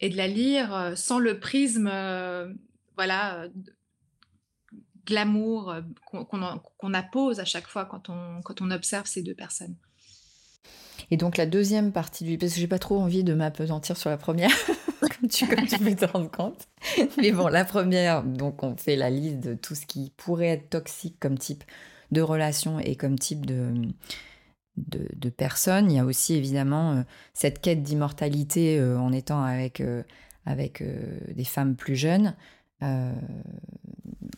[0.00, 2.52] et de la lire euh, sans le prisme euh,
[2.96, 3.48] voilà,
[5.10, 5.74] glamour
[6.06, 9.74] qu'on appose à chaque fois quand on, observe ces deux personnes.
[11.10, 14.10] Et donc la deuxième partie du parce que j'ai pas trop envie de m'apesantir sur
[14.10, 14.52] la première,
[15.00, 16.68] comme, tu, comme tu peux te rendre compte.
[17.18, 20.70] Mais bon, la première, donc on fait la liste de tout ce qui pourrait être
[20.70, 21.64] toxique comme type
[22.12, 23.72] de relation et comme type de,
[24.76, 25.90] de, de personnes.
[25.90, 27.02] Il y a aussi évidemment euh,
[27.34, 30.02] cette quête d'immortalité euh, en étant avec, euh,
[30.46, 32.34] avec des femmes plus jeunes.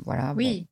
[0.05, 0.35] Voilà.
[0.37, 0.67] Oui.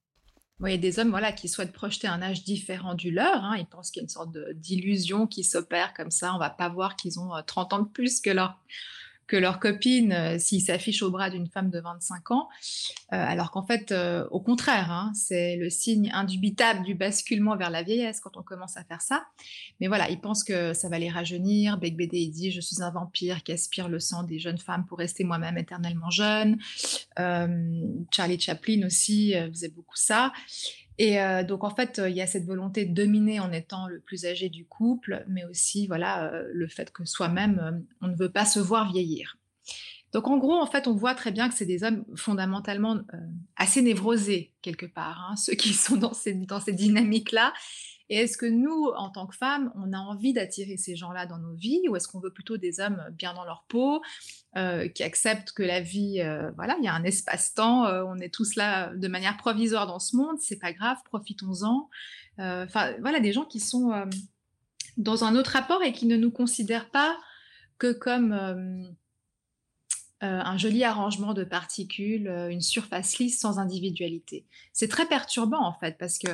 [0.62, 3.45] Y a des hommes voilà, qui souhaitent projeter un âge différent du leur.
[3.45, 3.57] Hein.
[3.59, 6.35] Ils pensent qu'il y a une sorte d'illusion qui s'opère comme ça.
[6.35, 8.59] On va pas voir qu'ils ont 30 euh, ans de plus que leur,
[9.31, 12.49] que leur copine euh, s'il s'affiche au bras d'une femme de 25 ans,
[13.12, 17.71] euh, alors qu'en fait, euh, au contraire, hein, c'est le signe indubitable du basculement vers
[17.71, 19.25] la vieillesse quand on commence à faire ça.
[19.81, 21.79] Mais voilà, ils pensent que ça va les rajeunir.
[21.79, 24.85] Beck BD, il dit Je suis un vampire qui aspire le sang des jeunes femmes
[24.85, 26.59] pour rester moi-même éternellement jeune.
[27.16, 30.33] Charlie Chaplin aussi faisait beaucoup ça.
[31.00, 34.00] Et euh, donc, en fait, il y a cette volonté de dominer en étant le
[34.00, 38.14] plus âgé du couple, mais aussi, voilà, euh, le fait que soi-même, euh, on ne
[38.14, 39.38] veut pas se voir vieillir.
[40.12, 43.00] Donc, en gros, en fait, on voit très bien que c'est des hommes fondamentalement
[43.56, 47.54] assez névrosés, quelque part, hein, ceux qui sont dans ces, dans ces dynamiques-là.
[48.11, 51.38] Et est-ce que nous, en tant que femmes, on a envie d'attirer ces gens-là dans
[51.38, 54.03] nos vies ou est-ce qu'on veut plutôt des hommes bien dans leur peau,
[54.57, 58.16] euh, qui acceptent que la vie, euh, voilà, il y a un espace-temps, euh, on
[58.16, 61.88] est tous là de manière provisoire dans ce monde, c'est pas grave, profitons-en.
[62.38, 63.92] Enfin, voilà, des gens qui sont
[64.96, 67.18] dans un autre rapport et qui ne nous considèrent pas
[67.77, 68.33] que comme
[70.23, 74.46] un joli arrangement de particules, une surface lisse sans individualité.
[74.73, 76.31] C'est très perturbant en fait parce que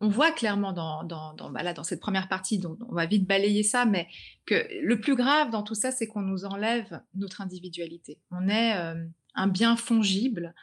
[0.00, 3.84] on voit clairement dans, dans, dans, bah cette première partie, on va vite balayer ça,
[3.86, 4.08] mais
[4.44, 8.18] que le plus grave dans tout ça, c'est qu'on nous enlève notre individualité.
[8.30, 9.04] On est euh,
[9.34, 10.54] un bien fongible.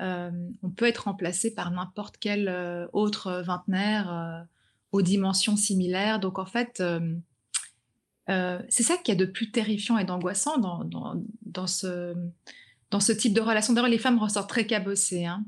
[0.00, 0.30] Euh,
[0.62, 4.46] on peut être remplacé par n'importe quel euh, autre vingtenaire
[4.92, 6.18] aux dimensions similaires.
[6.18, 6.82] Donc en fait,
[8.26, 10.84] c'est ça qui est de plus terrifiant et d'angoissant dans,
[11.42, 12.14] dans, ce,
[12.90, 13.72] dans ce type de relation.
[13.72, 15.26] D'ailleurs, les femmes ressortent très cabossées.
[15.26, 15.44] Hein.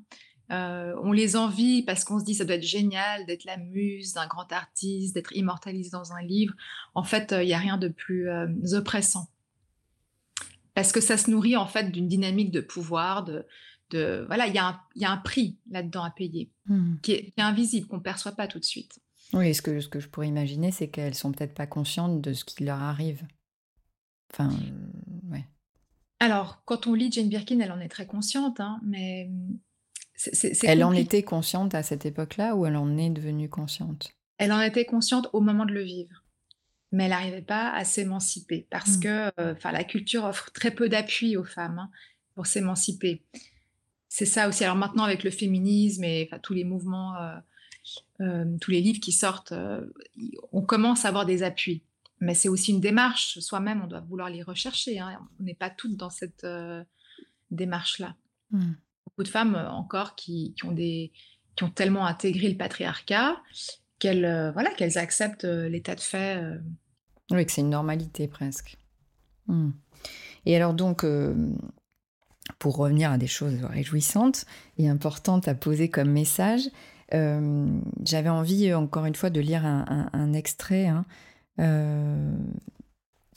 [0.53, 4.13] Euh, on les envie parce qu'on se dit ça doit être génial d'être la muse
[4.13, 6.55] d'un grand artiste, d'être immortalisé dans un livre.
[6.95, 9.29] En fait, euh, il n'y a rien de plus euh, oppressant.
[10.75, 13.45] Parce que ça se nourrit en fait d'une dynamique de pouvoir, de,
[14.27, 16.97] voilà, il y, a un prix là-dedans à payer mmh.
[17.03, 18.99] qui, est, invisible, qu'on ne perçoit pas tout de suite.
[19.35, 22.33] Oui, ce que, ce que je pourrais imaginer, c'est qu'elles sont peut-être pas conscientes de
[22.33, 23.23] ce qui leur arrive.
[24.33, 24.51] Enfin,
[25.31, 25.47] ouais.
[26.21, 29.31] Alors, quand on lit Jane Birkin, elle en est très consciente, hein, mais
[30.63, 34.13] elle en était consciente à cette époque-là ou elle en est devenue consciente?
[34.39, 36.23] Elle en était consciente au moment de le vivre.
[36.91, 39.01] Mais elle n'arrivait pas à s'émanciper parce hmm.
[39.01, 41.91] que euh, la culture offre très peu d'appui aux femmes hein,
[42.35, 43.23] pour s'émanciper.
[44.09, 44.63] C'est ça aussi.
[44.63, 47.37] Alors maintenant, avec le féminisme et tous les mouvements, euh,
[48.21, 49.55] euh, tous les livres qui sortent,
[50.53, 51.83] on commence à avoir des appuis.
[52.21, 53.39] Mais c'est aussi une démarche.
[53.41, 54.99] Soi-même, on doit vouloir les rechercher.
[54.99, 55.19] Hein.
[55.41, 56.47] On n'est pas toutes dans cette
[57.51, 58.17] démarche-là.
[58.51, 58.73] Hmm
[59.13, 61.13] beaucoup de femmes euh, encore qui, ont des,
[61.57, 63.37] qui ont tellement intégré le patriarcat
[63.99, 66.43] qu'elles euh, voilà, qu'elles acceptent euh, l'état de fait.
[67.31, 68.77] Oui, que c'est une normalité presque.
[69.47, 69.71] Hmm.
[70.45, 71.07] Et alors donc,
[72.59, 74.45] pour revenir à des choses réjouissantes
[74.77, 76.69] et importantes à poser comme message,
[77.13, 80.89] j'avais envie encore une fois de lire un, extrait.
[80.89, 81.05] Hein.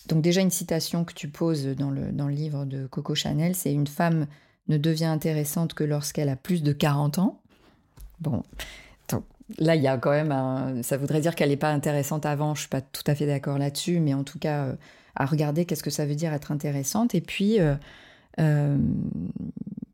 [0.08, 3.56] donc déjà une citation que tu poses dans le, dans le livre de Coco Chanel,
[3.56, 4.26] c'est une femme
[4.68, 7.40] ne devient intéressante que lorsqu'elle a plus de 40 ans.
[8.20, 8.44] Bon,
[9.58, 10.82] là, il y a quand même un...
[10.84, 13.58] Ça voudrait dire qu'elle n'est pas intéressante avant, je suis pas tout à fait d'accord
[13.58, 14.76] là-dessus, mais en tout cas, euh,
[15.16, 17.16] à regarder qu'est-ce que ça veut dire être intéressante.
[17.16, 17.76] Et puis, euh,
[18.40, 18.78] euh,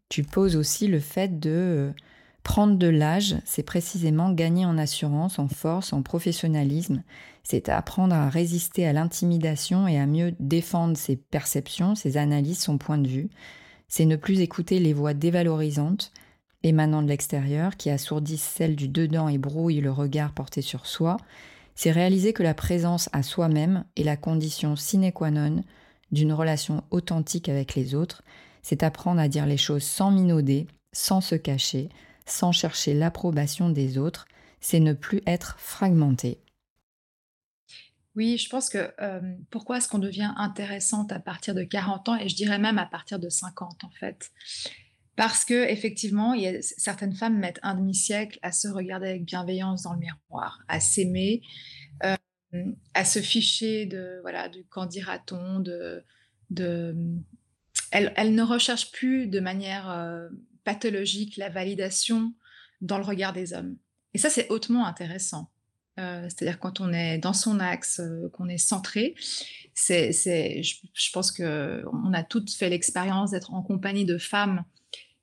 [0.09, 1.91] tu poses aussi le fait de
[2.43, 7.03] prendre de l'âge, c'est précisément gagner en assurance, en force, en professionnalisme.
[7.43, 12.79] C'est apprendre à résister à l'intimidation et à mieux défendre ses perceptions, ses analyses, son
[12.79, 13.29] point de vue
[13.91, 16.13] c'est ne plus écouter les voix dévalorisantes
[16.63, 21.17] émanant de l'extérieur qui assourdissent celles du dedans et brouillent le regard porté sur soi,
[21.75, 25.61] c'est réaliser que la présence à soi-même est la condition sine qua non
[26.13, 28.23] d'une relation authentique avec les autres,
[28.61, 31.89] c'est apprendre à dire les choses sans minauder, sans se cacher,
[32.25, 34.25] sans chercher l'approbation des autres,
[34.61, 36.39] c'est ne plus être fragmenté.
[38.15, 38.91] Oui, je pense que
[39.49, 42.85] pourquoi est-ce qu'on devient intéressante à partir de 40 ans et je dirais même à
[42.85, 44.31] partir de 50 en fait?
[45.15, 49.99] Parce que effectivement, certaines femmes mettent un demi-siècle à se regarder avec bienveillance dans le
[49.99, 51.41] miroir, à s'aimer,
[52.93, 56.03] à se ficher de voilà du qu'en dira-t-on, de,
[56.49, 56.95] de
[57.91, 60.29] elles, ne recherchent plus de manière
[60.63, 62.33] pathologique la validation
[62.81, 63.77] dans le regard des hommes.
[64.13, 65.49] Et ça, c'est hautement intéressant.
[65.99, 69.15] Euh, c'est-à-dire quand on est dans son axe, euh, qu'on est centré,
[69.73, 74.63] c'est, je, pense que on a toutes fait l'expérience d'être en compagnie de femmes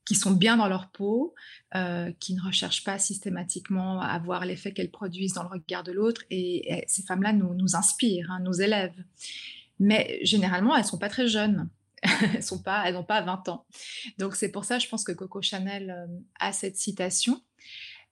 [0.05, 1.35] qui sont bien dans leur peau,
[1.75, 5.93] euh, qui ne recherchent pas systématiquement à voir l'effet qu'elles produisent dans le regard de
[5.93, 6.23] l'autre.
[6.31, 9.05] Et, ces femmes-là nous, inspirent, hein, nous élèvent.
[9.79, 11.69] Mais généralement, elles sont pas très jeunes.
[12.35, 13.67] elles sont pas, n'ont pas 20 ans.
[14.19, 17.43] Donc c'est pour ça, je pense que Coco Chanel a cette citation.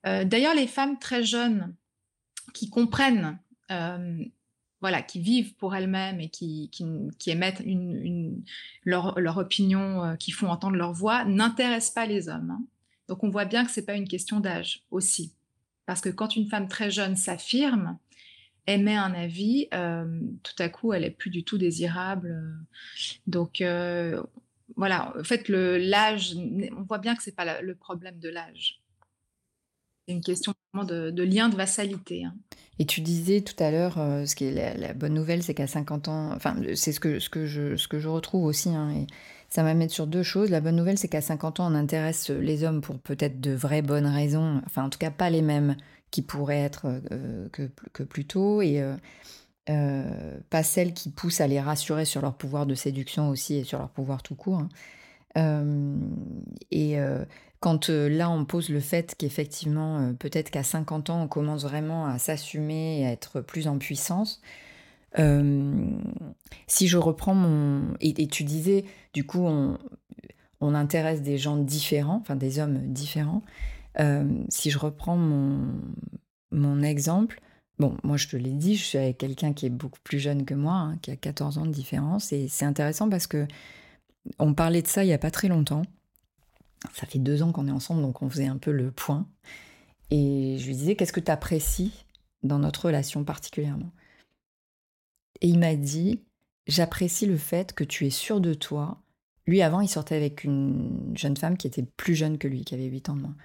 [0.05, 1.75] D'ailleurs, les femmes très jeunes
[2.52, 3.38] qui comprennent,
[3.70, 4.24] euh,
[4.80, 6.70] voilà, qui vivent pour elles-mêmes et qui,
[7.26, 7.62] émettent
[8.85, 12.50] leur, opinion, euh, qui font entendre leur voix, n'intéressent pas les hommes.
[12.50, 12.64] Hein.
[13.09, 15.32] Donc on voit bien que c'est pas une question d'âge aussi,
[15.87, 17.98] parce que quand une femme très jeune s'affirme,
[18.66, 22.37] émet un avis, euh, tout à coup, elle est plus du tout désirable.
[23.26, 23.62] Donc
[24.76, 26.35] voilà, en fait, l'âge,
[26.76, 28.80] on voit bien que c'est pas le problème de l'âge.
[30.06, 30.54] C'est une question
[30.85, 32.25] de, de, lien de vassalité.
[32.25, 32.35] Hein.
[32.79, 35.67] Et tu disais tout à l'heure, euh, ce qui est la, bonne nouvelle, c'est qu'à
[35.67, 38.91] 50 ans, enfin, c'est ce que, ce, que je, ce que je retrouve aussi, hein,
[38.91, 39.07] et
[39.49, 40.51] ça sur deux choses.
[40.51, 43.83] La bonne nouvelle, c'est qu'à 50 ans, on intéresse les hommes pour peut-être de vraies
[43.83, 45.77] bonnes raisons, enfin, en tout cas, pas les mêmes
[46.11, 47.01] qui pourrait être
[47.53, 48.83] que, que, plus tôt, et
[49.67, 53.79] pas celles qui poussent à les rassurer sur leur pouvoir de séduction aussi et sur
[53.79, 54.62] leur pouvoir tout court.
[55.35, 55.97] Hein.
[56.71, 56.99] et
[57.61, 62.19] quand là, on pose le fait qu'effectivement, peut-être qu'à 50 ans, on commence vraiment à
[62.19, 64.40] s'assumer et à être plus en puissance,
[66.66, 67.95] si je reprends mon...
[68.01, 69.79] Et, tu disais, du coup, on,
[70.61, 73.42] on, intéresse des gens différents, enfin des hommes différents.
[74.51, 75.73] si je reprends mon,
[76.51, 77.40] mon exemple,
[77.79, 80.45] bon, moi je te l'ai dit, je suis avec quelqu'un qui est beaucoup plus jeune
[80.45, 83.47] que moi, hein, qui a 14 ans de différence, et c'est intéressant parce que
[84.38, 85.83] on parlait de ça il n'y a pas très longtemps.
[86.94, 89.29] Ça fait deux ans qu'on est ensemble, donc on faisait un peu le point.
[90.11, 92.05] Et je lui disais, qu'est-ce que tu apprécies
[92.42, 93.90] dans notre relation particulièrement?
[95.40, 96.20] Et il m'a dit,
[96.66, 99.03] j'apprécie le fait que tu es sûr de toi.
[99.46, 102.75] Lui, avant, il sortait avec une jeune femme qui était plus jeune que lui, qui
[102.75, 103.37] avait 8 ans de moins.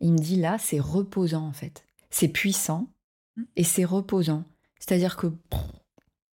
[0.00, 1.84] il me dit, là, c'est reposant en fait.
[2.10, 2.88] C'est puissant
[3.36, 3.42] mmh.
[3.56, 4.44] et c'est reposant.
[4.78, 5.28] C'est-à-dire que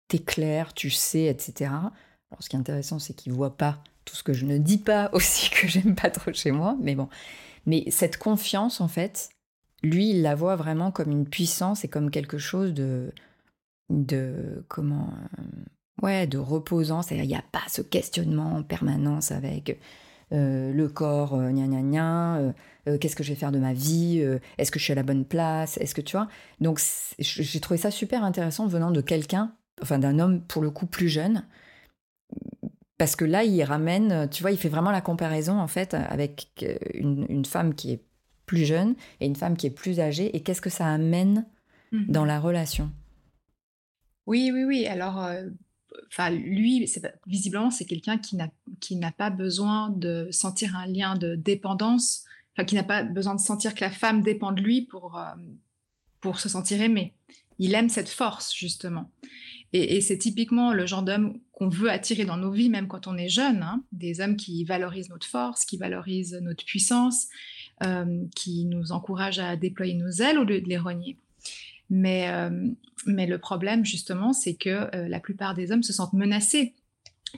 [0.09, 1.71] tu es clair, tu sais, etc.
[1.71, 4.79] Alors, ce qui est intéressant, c'est qu'il voit pas tout ce que je ne dis
[4.79, 7.09] pas aussi que j'aime pas trop chez moi, mais bon.
[7.67, 9.31] Mais cette confiance, en fait,
[9.83, 13.13] lui, il la voit vraiment comme une puissance et comme quelque chose de,
[13.91, 15.43] de comment, euh,
[16.03, 17.03] ouais, de reposant.
[17.03, 19.79] C'est-à-dire, il n'y a pas ce questionnement en permanence avec
[20.33, 22.55] euh, le corps, euh, gna gna gna,
[22.99, 24.25] qu'est-ce que je vais faire de ma vie,
[24.59, 26.29] est-ce que je suis à la bonne place, est-ce que tu vois.
[26.61, 26.81] Donc,
[27.19, 31.09] j'ai trouvé ça super intéressant venant de quelqu'un, enfin d'un homme pour le coup plus
[31.09, 31.45] jeune,
[33.01, 36.49] parce que là, il ramène, tu vois, il fait vraiment la comparaison en fait avec
[36.63, 38.05] euh, une, femme qui est
[38.45, 41.47] plus jeune et une femme qui est plus âgée et qu'est-ce que ça amène
[41.93, 42.13] mmh.
[42.13, 42.91] dans la relation?
[44.27, 44.87] Oui, oui, oui.
[44.87, 45.49] Alors, euh,
[46.09, 46.87] enfin, lui,
[47.27, 52.27] visiblement, c'est quelqu'un qui n'a qui n'a pas besoin de sentir un lien de dépendance,
[52.53, 55.25] enfin, qui n'a pas besoin de sentir que la femme dépend de lui pour euh,
[56.21, 57.15] pour se sentir aimé.
[57.59, 59.11] Il aime cette force justement.
[59.73, 63.17] Et, c'est typiquement le genre d'homme qu'on veut attirer dans nos vies, même quand on
[63.17, 63.63] est jeune.
[63.63, 63.85] Hein.
[63.93, 67.29] des hommes qui valorisent notre force, qui valorisent notre puissance,
[67.85, 71.19] euh, qui nous encouragent à déployer nos ailes au lieu de les renier.
[71.89, 72.69] Mais, euh,
[73.07, 76.75] mais le problème, justement, c'est que euh, la plupart des hommes se sentent menacés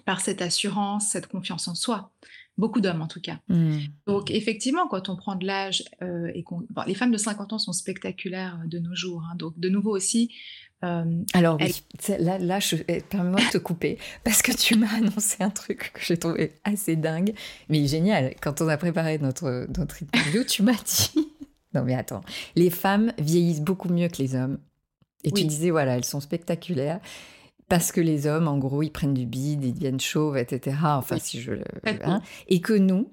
[0.07, 2.11] par cette assurance, cette confiance en soi.
[2.57, 3.41] Beaucoup d'hommes, en tout cas.
[3.49, 3.79] Mmh.
[4.07, 5.85] Donc, effectivement, quand on prend de l'âge
[6.35, 6.67] et qu'on...
[6.87, 9.23] les femmes de 50 ans sont spectaculaires de nos jours.
[9.31, 9.37] Hein.
[9.37, 10.31] donc, de nouveau aussi,
[10.85, 11.59] euh, Alors
[12.19, 15.93] là, là je eh, permets-moi de te couper parce que tu m'as annoncé un truc
[15.95, 17.35] que j'ai trouvé assez dingue,
[17.69, 18.35] mais génial.
[18.41, 21.29] Quand on a préparé notre notre interview, tu m'as dit
[21.75, 22.23] non mais attends,
[22.57, 24.59] les femmes vieillissent beaucoup mieux que les hommes.
[25.25, 27.01] Et tu disais voilà, elles sont spectaculaires
[27.69, 30.77] parce que les hommes, en gros, ils prennent du bide, ils deviennent chauves, etc.
[30.85, 31.65] Enfin, si je le
[32.05, 33.11] hein, et que nous,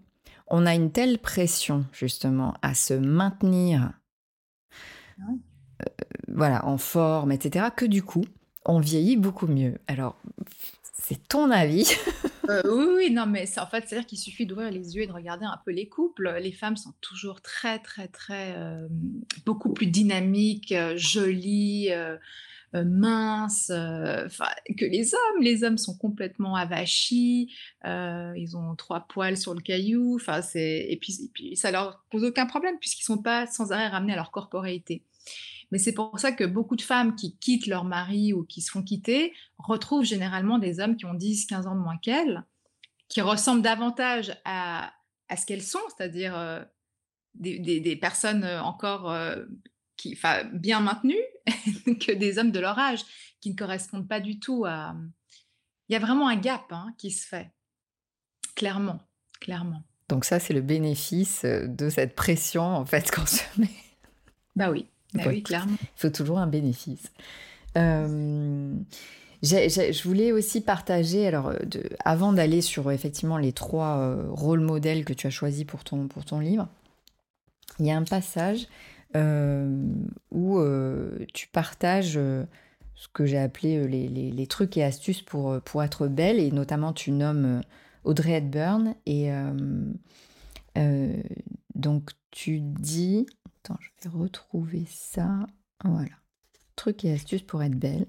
[0.48, 3.94] on a une telle pression justement à se maintenir
[6.28, 8.26] voilà, en forme, etc., que du coup,
[8.65, 9.76] on vieillit beaucoup mieux.
[9.88, 10.15] Alors,
[11.10, 11.92] c'est ton avis
[12.50, 15.12] euh, oui, oui, non, mais en fait, c'est-à-dire qu'il suffit d'ouvrir les yeux et de
[15.12, 16.38] regarder un peu les couples.
[16.39, 18.88] Les femmes sont toujours très, très, très, euh,
[19.46, 21.89] beaucoup plus dynamiques, euh, jolies,
[22.74, 25.42] minces que les hommes.
[25.42, 27.52] Les hommes sont complètement avachis,
[27.84, 32.04] ils ont trois poils sur le caillou, enfin, c'est et puis, et puis ça leur
[32.12, 35.04] pose aucun problème puisqu'ils sont pas sans arrêt ramenés à leur corporéité.
[35.72, 38.72] Mais c'est pour ça que beaucoup de femmes qui quittent leur mari ou qui se
[38.72, 42.44] font quitter retrouvent généralement des hommes qui ont 10, 15 ans de moins qu'elles,
[43.08, 44.92] qui ressemblent davantage à,
[45.36, 46.64] ce qu'elles sont, c'est-à-dire euh,
[47.36, 49.46] des, personnes euh, encore euh,
[49.96, 50.18] qui,
[50.54, 51.16] bien maintenues
[52.00, 53.04] que des hommes de leur âge
[53.40, 54.96] qui ne correspondent pas du tout à...
[55.88, 57.52] Il y a vraiment un gap hein, qui se fait,
[58.56, 59.00] clairement,
[59.40, 59.84] clairement.
[60.08, 63.70] Donc ça, c'est le bénéfice de cette pression, en fait, qu'on se met.
[64.56, 64.88] Bah oui.
[65.13, 65.78] Bah oui, clairement.
[65.82, 67.12] Il faut toujours un bénéfice.
[67.78, 68.74] Euh,
[69.41, 75.06] je voulais aussi partager, alors, de, avant d'aller sur effectivement les trois euh, rôles modèles
[75.06, 76.67] que tu as choisis pour ton, pour ton livre,
[77.80, 78.67] il y a un passage
[79.15, 79.88] euh,
[80.32, 80.62] où
[81.34, 82.19] tu partages
[82.95, 86.52] ce que j'ai appelé les, les, les, trucs et astuces pour, pour être belle, et
[86.52, 87.62] notamment tu nommes
[88.04, 89.31] Audrey Hepburn, et
[91.75, 93.25] donc tu dis
[93.80, 95.48] Je vais retrouver ça.
[95.84, 96.15] Voilà.
[96.76, 98.08] Truc et astuce pour être belle.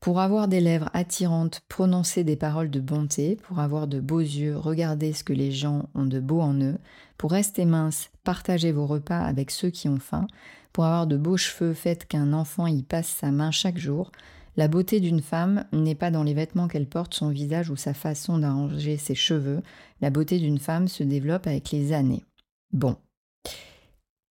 [0.00, 4.56] Pour avoir des lèvres attirantes, prononcer des paroles de bonté, pour avoir de beaux yeux,
[4.56, 6.78] regarder ce que les gens ont de beau en eux,
[7.18, 10.26] pour rester mince, partagez vos repas avec ceux qui ont faim,
[10.72, 14.10] pour avoir de beaux cheveux, faites qu'un enfant y passe sa main chaque jour.
[14.56, 17.92] La beauté d'une femme n'est pas dans les vêtements qu'elle porte, son visage ou sa
[17.92, 19.60] façon d'arranger ses cheveux.
[20.00, 22.24] La beauté d'une femme se développe avec les années.
[22.72, 22.96] Bon,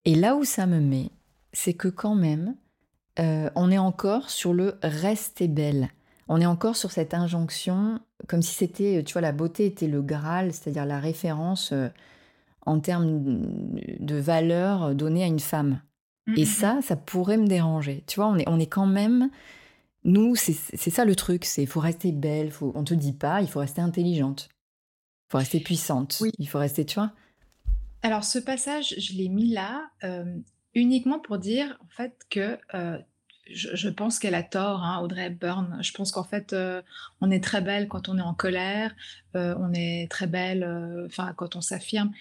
[0.05, 1.11] et là où ça me met,
[1.52, 2.57] c'est que quand même,
[3.18, 5.88] euh, on est encore sur le rester belle.
[6.28, 10.02] On est encore sur cette injonction, comme si c'était, tu vois, la beauté était le
[10.02, 11.88] Graal, c'est-à-dire la référence euh,
[12.66, 13.42] en termes
[14.00, 15.80] de valeur donnée à une femme.
[16.28, 16.82] Et mmh, mmh, ça, mmh.
[16.82, 18.02] ça pourrait me déranger.
[18.07, 19.30] Tu vois, on est, on est quand même.
[20.05, 20.55] Nous, c'est
[20.90, 23.61] ça le truc, c'est il faut rester belle, faut, on te dit pas, il faut
[23.61, 27.12] rester intelligente, il faut rester puissante, il faut rester, tu vois.
[28.05, 30.36] Alors ce passage, je l'ai mis là euh,
[30.74, 32.98] uniquement pour dire en fait que euh,
[33.50, 35.78] je, pense qu'elle a tort, hein, Audrey Hepburn.
[35.80, 36.82] Je pense qu'en fait, euh,
[37.22, 38.94] on est très belle quand on est en colère,
[39.32, 40.64] on est très belle,
[41.07, 42.12] enfin quand on s'affirme.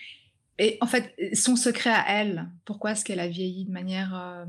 [0.57, 4.45] Et en fait, son secret à elle, pourquoi est-ce qu'elle a vieilli de manière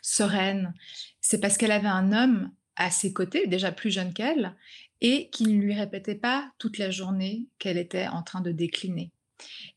[0.00, 0.74] sereine
[1.20, 4.54] C'est parce qu'elle avait un homme à ses côtés, déjà plus jeune qu'elle,
[5.00, 9.10] et qui ne lui répétait pas toute la journée qu'elle était en train de décliner.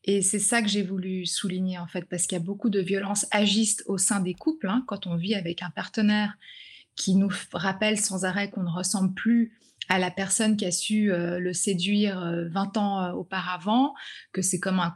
[0.03, 2.79] Et c'est ça que j'ai voulu souligner en fait, parce qu'il y a beaucoup de
[2.79, 6.33] violences agistes au sein des couples, hein, quand on vit avec un partenaire
[6.95, 9.53] qui nous rappelle sans arrêt qu'on ne ressemble plus
[9.89, 12.19] à la personne qui a su euh, le séduire
[12.51, 13.93] 20 euh, ans euh, auparavant,
[14.31, 14.95] que c'est comme un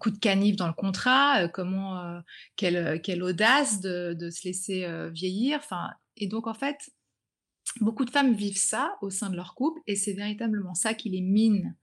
[0.00, 2.22] coup de canif dans le contrat, comment
[2.54, 5.60] quelle, quelle, audace de, de se laisser vieillir.
[6.16, 6.78] Et donc en fait,
[7.82, 11.10] beaucoup de femmes vivent ça au sein de leur couple, et c'est véritablement ça qui
[11.10, 11.76] les mine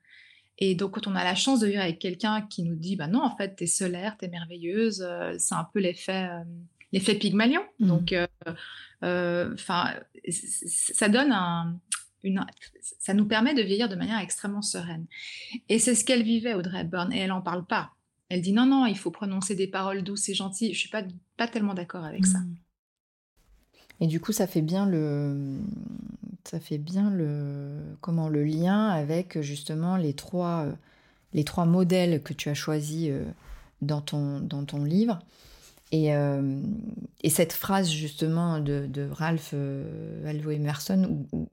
[0.60, 3.08] et donc, quand on a la chance de vivre avec quelqu'un qui nous dit, bah
[3.08, 6.44] non, en fait, t'es solaire, t'es merveilleuse, euh, c'est un peu l'effet, euh,
[6.92, 7.62] l'effet Pygmalion.
[7.80, 7.88] Mmh.
[7.88, 9.94] Donc, euh, enfin,
[10.30, 11.80] ça donne un,
[12.24, 12.46] une,
[13.00, 15.08] ça nous permet de vieillir de manière extrêmement sereine.
[15.70, 17.92] Et c'est ce qu'elle vivait, Audrey Hepburn, et elle n'en parle pas.
[18.30, 20.74] Elle dit non, non, il faut prononcer des paroles douces et gentilles.
[20.74, 21.04] Je suis pas,
[21.36, 22.40] pas tellement d'accord avec ça.
[24.00, 25.60] Et du coup, ça fait bien le,
[26.44, 30.72] ça fait bien le, comment, le lien avec justement les trois, euh,
[31.34, 33.24] les trois modèles que tu as choisis euh,
[33.82, 35.20] dans ton, dans ton livre.
[35.92, 36.60] Et, euh,
[37.22, 39.54] et cette phrase justement de, de Ralph
[40.24, 41.48] Waldo Emerson où,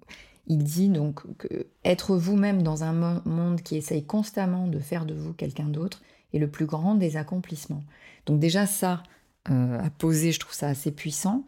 [0.46, 5.14] il dit donc que être vous-même dans un monde qui essaye constamment de faire de
[5.14, 7.84] vous quelqu'un d'autre est le plus grand des accomplissements.
[8.26, 9.02] Donc déjà ça,
[9.46, 11.44] à poser, je trouve ça assez puissant.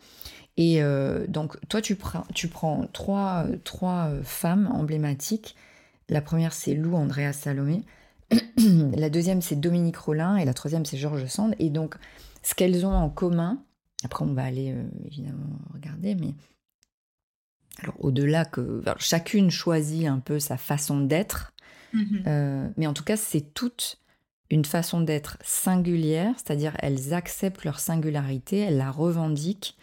[0.56, 5.56] Et euh, donc, toi, tu prends, tu prends trois, trois euh, femmes emblématiques.
[6.08, 7.84] La première, c'est Lou Andrea Salomé.
[8.58, 10.36] la deuxième, c'est Dominique Rollin.
[10.36, 11.54] Et la troisième, c'est Georges Sand.
[11.58, 11.96] Et donc,
[12.42, 13.62] ce qu'elles ont en commun,
[14.04, 16.34] après, on va aller euh, évidemment regarder, mais.
[17.82, 18.82] Alors, au-delà que.
[18.98, 21.54] chacune choisit un peu sa façon d'être.
[21.94, 22.72] Mm-hmm.
[22.78, 23.98] mais en tout cas, c'est toute
[24.52, 29.76] une façon d'être singulière, c'est-à-dire elles acceptent leur singularité, elles la revendiquent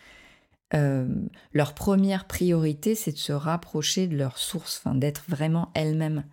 [0.76, 1.08] euh,
[1.52, 6.24] leur première priorité, c'est de se rapprocher de leur source, d'être vraiment elles-mêmes.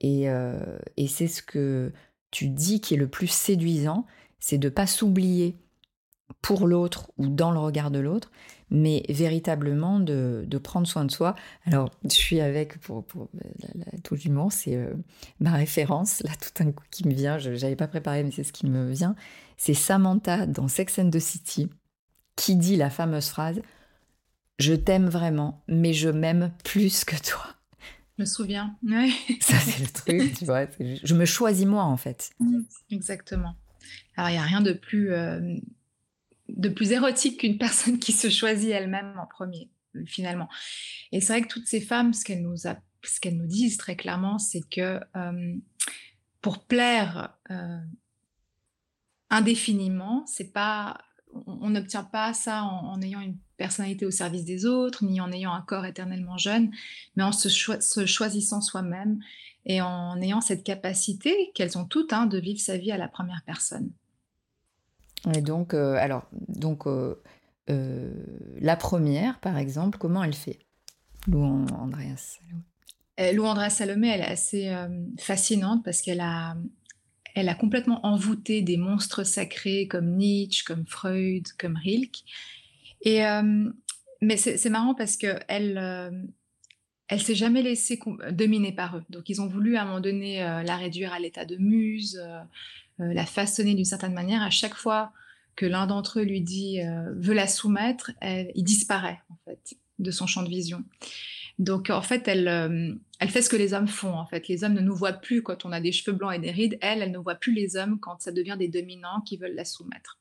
[0.00, 1.92] Et, euh, et c'est ce que
[2.30, 4.06] tu dis qui est le plus séduisant,
[4.38, 5.56] c'est de pas s'oublier
[6.40, 8.30] pour l'autre ou dans le regard de l'autre,
[8.72, 11.36] mais véritablement de, de, prendre soin de soi.
[11.66, 14.94] Alors, je suis avec, pour, pour la, la du monde, c'est euh,
[15.40, 18.44] ma référence, là, tout un coup qui me vient, je n'avais pas préparé, mais c'est
[18.44, 19.14] ce qui me vient,
[19.58, 21.68] c'est Samantha dans Sex and the City,
[22.34, 23.60] qui dit la fameuse phrase
[24.58, 27.44] Je t'aime vraiment, mais je m'aime plus que toi.
[28.16, 28.76] Je me souviens.
[29.40, 30.66] Ça, c'est le truc, tu vois.
[30.80, 32.30] Je me choisis moi, en fait.
[32.90, 33.54] Exactement.
[34.16, 35.56] Alors, il n'y a rien de plus, euh,
[36.56, 39.70] de plus érotique qu'une personne qui se choisit elle-même en premier,
[40.06, 40.48] finalement.
[41.12, 45.00] Et c'est vrai que toutes ces femmes, ce qu'elles nous, disent très clairement, c'est que
[45.16, 45.54] euh,
[46.40, 47.78] pour plaire euh,
[49.30, 50.98] indéfiniment, c'est pas
[51.46, 55.52] on n'obtient pas ça en, ayant une personnalité au service des autres, ni en ayant
[55.52, 56.70] un corps éternellement jeune,
[57.16, 59.18] mais en se, choisissant soi-même
[59.64, 63.08] et en ayant cette capacité qu'elles ont toutes hein, de vivre sa vie à la
[63.08, 63.90] première personne.
[65.34, 67.20] Et donc, euh, alors, donc euh,
[67.70, 68.12] euh,
[68.60, 70.58] la première, par exemple, comment elle fait?
[71.28, 72.38] Lou Andreas
[73.34, 74.74] Lou Andreas Salomé, elle est assez
[75.16, 76.56] fascinante parce qu'elle a,
[77.36, 82.24] elle a complètement envoûté des monstres sacrés comme Nietzsche, comme Freud, comme Rilke.
[83.02, 83.20] Et,
[84.22, 86.26] mais c'est marrant parce que elle,
[87.06, 88.00] elle s'est jamais laissée
[88.32, 89.04] dominer par eux.
[89.10, 92.20] Donc ils ont voulu à un moment donné la réduire à l'état de muse,
[92.98, 94.42] la façonner d'une certaine manière.
[94.42, 95.12] À chaque fois
[95.56, 96.80] que l'un d'entre eux lui dit
[97.14, 100.84] veut la soumettre, il disparaît en fait de son champ de vision.
[101.58, 104.14] Donc en fait, elle, euh, elle fait ce que les hommes font.
[104.14, 106.38] En fait, les hommes ne nous voient plus quand on a des cheveux blancs et
[106.38, 106.78] des rides.
[106.80, 109.64] Elle, elle ne voit plus les hommes quand ça devient des dominants qui veulent la
[109.64, 110.18] soumettre.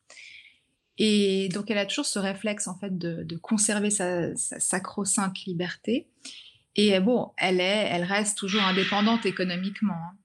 [0.97, 6.07] Et donc elle a toujours ce réflexe en fait de, conserver sa, sacro-sainte liberté.
[6.76, 9.93] Et bon, elle est, elle reste toujours indépendante économiquement.
[9.93, 10.15] Hein.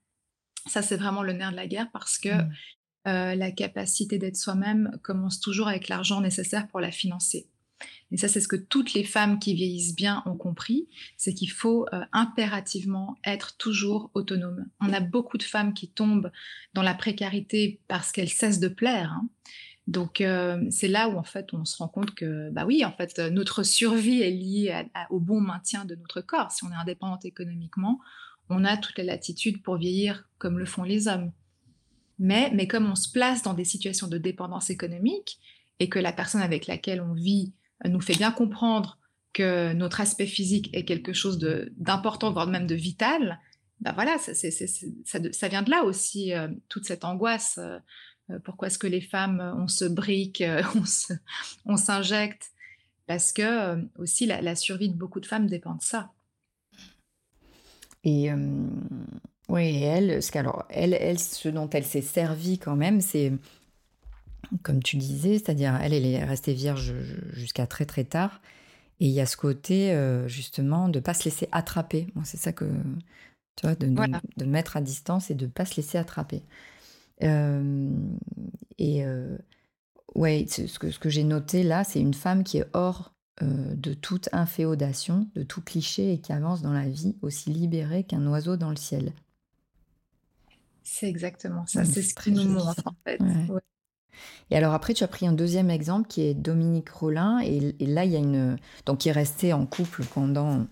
[0.67, 3.35] Ça, c'est vraiment le nerf de la guerre parce que mmh.
[3.35, 7.47] la capacité d'être soi-même commence toujours avec l'argent nécessaire pour la financer.
[8.11, 10.87] Et ça, c'est ce que toutes les femmes qui vieillissent bien ont compris,
[11.17, 14.65] c'est qu'il faut euh, impérativement être toujours autonome.
[14.79, 16.31] On a beaucoup de femmes qui tombent
[16.73, 19.11] dans la précarité parce qu'elles cessent de plaire.
[19.11, 19.27] Hein.
[19.87, 22.91] Donc euh, c'est là où en fait on se rend compte que bah oui en
[22.91, 26.51] fait notre survie est liée au bon maintien de notre corps.
[26.51, 28.01] Si on est indépendante économiquement,
[28.49, 31.31] on a toute la latitude pour vieillir comme le font les hommes.
[32.19, 35.39] Mais, mais comme on se place dans des situations de dépendance économique
[35.79, 37.53] et que la personne avec laquelle on vit
[37.85, 38.97] nous fait bien comprendre
[39.33, 41.37] que notre aspect physique est quelque chose
[41.77, 43.39] d'important, voire même de vital,
[43.81, 47.59] ben voilà, ça, ça, vient de là aussi, euh, toute cette angoisse.
[47.59, 47.77] Euh,
[48.31, 50.43] euh, pourquoi est-ce que les femmes, on se brique,
[51.65, 52.49] on s'injecte?
[53.05, 56.11] Parce que aussi la, survie de beaucoup de femmes dépend de ça.
[58.03, 58.29] Et
[59.49, 63.33] oui, elle, ce, alors, elle, elle, ce dont elle s'est servie quand même, c'est
[64.63, 66.93] comme tu disais, c'est-à-dire elle, elle est restée vierge
[67.33, 68.41] jusqu'à très très tard.
[68.99, 72.07] Et il y a ce côté euh, justement de pas se laisser attraper.
[72.15, 72.65] Moi, c'est ça que
[73.55, 73.87] tu vois, de,
[74.37, 76.43] de, mettre à distance et de pas se laisser attraper.
[77.23, 77.91] Euh,
[78.77, 79.37] et euh,
[80.15, 83.93] ouais, ce que, ce que j'ai noté là, c'est une femme qui est hors de
[83.93, 88.57] toute inféodation, de tout cliché et qui avance dans la vie aussi libérée qu'un oiseau
[88.57, 89.13] dans le ciel.
[90.83, 93.19] C'est exactement ça, c'est ce qui nous montre en fait.
[94.49, 97.39] Et alors après, tu as pris un deuxième exemple qui est Dominique Rollin.
[97.39, 98.57] Et, là, il y a une...
[98.85, 100.65] Donc, qui est resté en couple pendant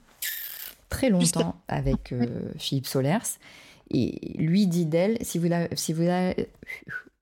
[0.89, 3.37] très longtemps avec euh, Philippe Solers.
[3.91, 6.07] Et lui dit d'elle, si vous, si vous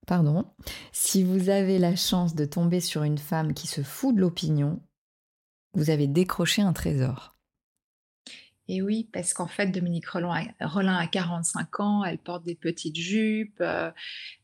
[0.05, 0.45] Pardon.
[0.91, 4.79] Si vous avez la chance de tomber sur une femme qui se fout de l'opinion,
[5.73, 7.33] vous avez décroché un trésor.
[8.67, 13.59] Et oui, parce qu'en fait, Dominique Rollin a, 45 ans, elle porte des petites jupes,
[13.59, 13.91] euh,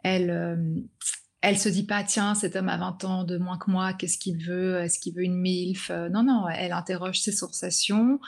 [0.03, 0.75] elle, euh,
[1.41, 4.17] elle se dit pas, tiens, cet homme a 20 ans de moins que moi, qu'est-ce
[4.17, 8.19] qu'il veut Est-ce qu'il veut une MILF euh, Non, non, elle interroge ses sensations.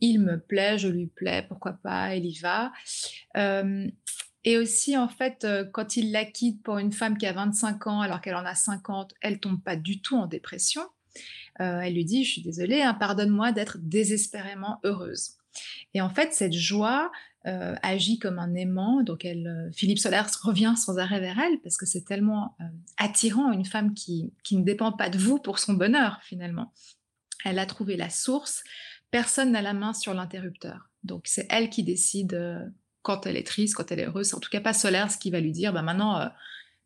[0.00, 2.70] Il me plaît, je lui plais, pourquoi pas, elle y va.
[3.36, 3.88] Euh,
[4.44, 8.00] et aussi, en fait, quand il la quitte pour une femme qui a 25 ans
[8.00, 10.82] alors qu'elle en a 50, elle tombe pas du tout en dépression.
[11.58, 15.32] Elle lui dit, je suis désolée, hein, pardonne-moi d'être désespérément heureuse.
[15.94, 17.10] Et en fait, cette joie,
[17.46, 19.02] euh, agit comme un aimant.
[19.02, 22.64] Donc, elle, euh, Philippe Solers revient sans arrêt vers elle parce que c'est tellement euh,
[22.98, 26.72] attirant une femme qui, qui ne dépend pas de vous pour son bonheur finalement.
[27.44, 28.64] Elle a trouvé la source.
[29.12, 30.90] Personne n'a la main sur l'interrupteur.
[31.04, 32.70] Donc, c'est elle qui décide
[33.02, 34.34] quand elle est triste, quand elle est heureuse.
[34.34, 36.28] En tout cas, pas Solers qui va lui dire bah, maintenant,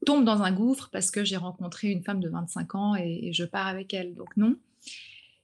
[0.05, 3.45] tombe dans un gouffre parce que j'ai rencontré une femme de 25 ans et, je
[3.45, 4.15] pars avec elle.
[4.15, 4.57] Donc, non.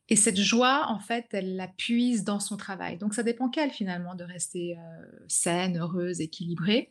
[0.09, 2.97] Et cette joie, en fait, elle la puise dans son travail.
[2.97, 6.91] Donc ça dépend qu'elle finalement de rester euh, saine, heureuse, équilibrée.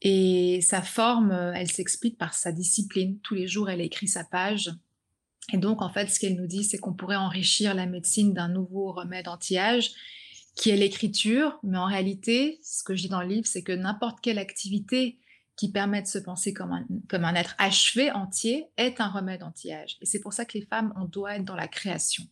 [0.00, 3.18] Et sa forme, euh, elle s'explique par sa discipline.
[3.20, 4.72] Tous les jours, elle écrit sa page.
[5.52, 8.48] Et donc, en fait, ce qu'elle nous dit, c'est qu'on pourrait enrichir la médecine d'un
[8.48, 9.92] nouveau remède anti-âge
[10.54, 11.58] qui est l'écriture.
[11.62, 15.18] Mais en réalité, ce que je dis dans le livre, c'est que n'importe quelle activité
[15.56, 19.98] qui permet de se penser comme un, être achevé, entier, est un remède anti-âge.
[20.00, 22.24] Et c'est pour ça que les femmes, on doit être dans la création.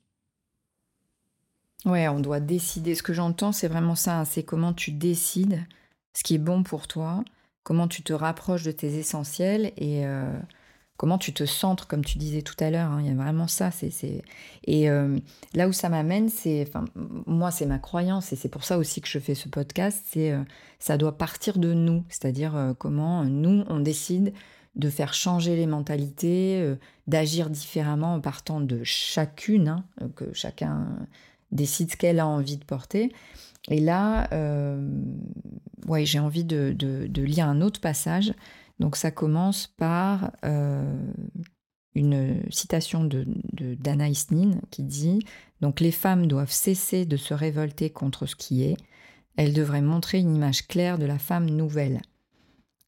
[1.85, 2.95] Ouais, on doit décider.
[2.95, 4.21] Ce que j'entends, c'est vraiment ça.
[4.21, 4.25] Hein.
[4.25, 5.65] C'est comment tu décides
[6.15, 7.23] ce qui est bon pour toi,
[7.63, 10.39] comment tu te rapproches de tes essentiels et, euh,
[11.01, 12.91] comment tu te centres, comme tu disais tout à l'heure.
[12.91, 13.71] Hein, il y a vraiment ça.
[14.65, 15.17] Et euh,
[15.55, 16.71] là où ça m'amène, c'est,
[17.27, 20.05] moi, c'est ma croyance et c'est pour ça aussi que je fais ce podcast.
[20.11, 20.43] C'est, euh,
[20.79, 24.35] ça doit partir de nous, c'est-à-dire euh, comment nous on décide
[24.77, 26.77] de faire changer les mentalités,
[27.07, 29.85] d'agir différemment en partant de chacune, hein,
[30.17, 30.87] que chacun
[31.51, 33.11] décide ce qu'elle a envie de porter.
[33.69, 34.29] Et là,
[35.87, 36.77] ouais, j'ai envie de,
[37.23, 38.35] lire un autre passage
[38.81, 41.13] donc ça commence par euh,
[41.95, 43.27] une citation de,
[43.85, 45.21] Nin qui dit
[45.61, 48.77] Donc les femmes doivent cesser de se révolter contre ce qui est,
[49.37, 52.01] elles devraient montrer une image claire de la femme nouvelle.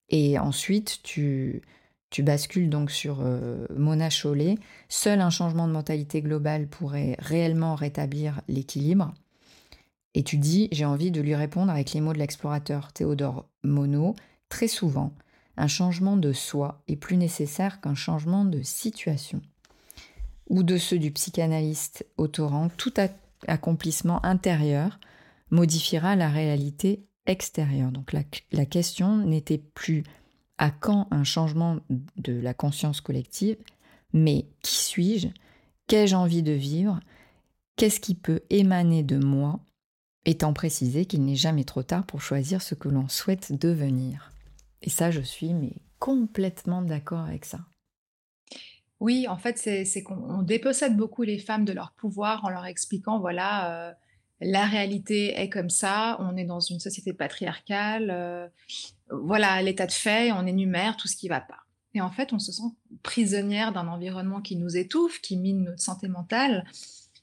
[0.08, 1.62] Et ensuite, tu,
[2.10, 4.56] tu bascules donc sur euh, Mona Chollet.
[4.88, 9.12] Seul un changement de mentalité globale pourrait réellement rétablir l'équilibre.
[10.14, 14.14] Et tu dis, j'ai envie de lui répondre avec les mots de l'explorateur Théodore Monod,
[14.50, 15.12] très souvent,
[15.56, 19.40] un changement de soi est plus nécessaire qu'un changement de situation.
[20.48, 22.94] Ou de ceux du psychanalyste autorant, tout
[23.46, 24.98] accomplissement intérieur
[25.50, 27.92] modifiera la réalité extérieure.
[27.92, 28.22] Donc la,
[28.52, 30.04] la question n'était plus
[30.58, 31.78] à quand un changement
[32.16, 33.56] de la conscience collective,
[34.12, 35.28] mais qui suis-je?
[35.86, 37.00] Qu'ai-je envie de vivre?
[37.76, 39.60] Qu'est-ce qui peut émaner de moi?
[40.24, 44.31] Étant précisé qu'il n'est jamais trop tard pour choisir ce que l'on souhaite devenir.
[44.82, 47.60] Et ça, je suis mais complètement d'accord avec ça.
[49.00, 53.18] Oui, en fait, c'est qu'on dépossède beaucoup les femmes de leur pouvoir en leur expliquant,
[53.18, 53.92] voilà, euh,
[54.40, 58.46] la réalité est comme ça, on est dans une société patriarcale, euh,
[59.10, 61.60] voilà l'état de fait, on énumère tout ce qui va pas.
[61.94, 62.62] Et en fait, on se sent
[63.02, 66.64] prisonnière d'un environnement qui nous étouffe, qui mine notre santé mentale.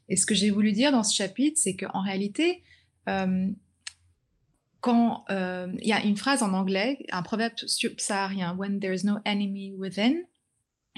[0.10, 2.64] Et ce que j'ai voulu dire dans ce chapitre, c'est qu'en réalité,
[3.08, 3.48] euh,
[4.82, 9.20] quand il y a une phrase en anglais, un proverbe subsaharien, When there is no
[9.26, 10.26] enemy within,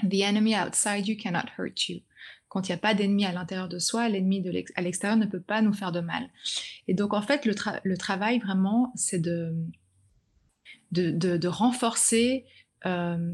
[0.02, 2.00] The enemy outside you cannot hurt you.
[2.48, 5.40] Quand il n'y a pas d'ennemi à l'intérieur de soi, l'ennemi à l'extérieur ne peut
[5.40, 6.28] pas nous faire de mal.
[6.86, 9.54] Et donc, en fait, le, travail, vraiment, c'est de,
[10.90, 12.44] de, renforcer
[12.84, 13.32] euh,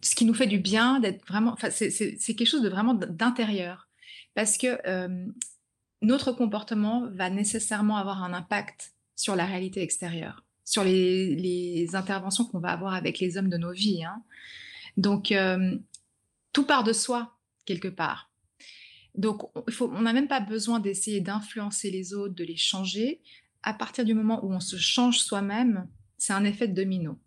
[0.00, 1.56] ce qui nous fait du bien, d'être vraiment.
[1.70, 3.88] c'est quelque chose de vraiment d'intérieur.
[4.34, 5.26] Parce que euh,
[6.02, 12.58] notre comportement va nécessairement avoir un impact sur la réalité extérieure, sur les, interventions qu'on
[12.58, 14.04] va avoir avec les hommes de nos vies.
[14.04, 14.22] Hein.
[14.96, 15.76] Donc, euh,
[16.52, 18.30] tout part de soi, quelque part.
[19.14, 19.42] Donc,
[19.80, 23.20] on n'a même pas besoin d'essayer d'influencer les autres, de les changer.
[23.62, 27.18] À partir du moment où on se change soi-même, c'est un effet de domino.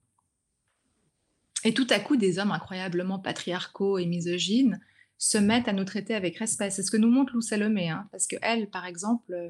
[1.66, 4.80] Et tout à coup, des hommes incroyablement patriarcaux et misogynes
[5.18, 6.70] se mettent à nous traiter avec respect.
[6.70, 9.50] C'est ce que nous montre Lou Salomé, hein, parce qu'elle, par exemple, euh,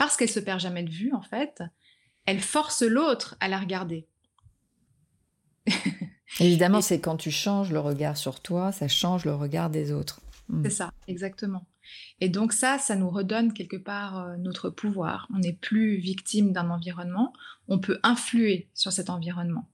[0.00, 1.62] parce qu'elle se perd jamais de vue, en fait,
[2.24, 4.08] elle force l'autre à la regarder.
[6.40, 10.22] Évidemment, c'est quand tu changes le regard sur toi, ça change le regard des autres.
[10.48, 10.62] Hmm.
[10.64, 11.66] C'est ça, exactement.
[12.22, 15.28] Et donc ça, ça nous redonne quelque part euh, notre pouvoir.
[15.34, 17.34] On n'est plus victime d'un environnement,
[17.68, 19.68] on peut influer sur cet environnement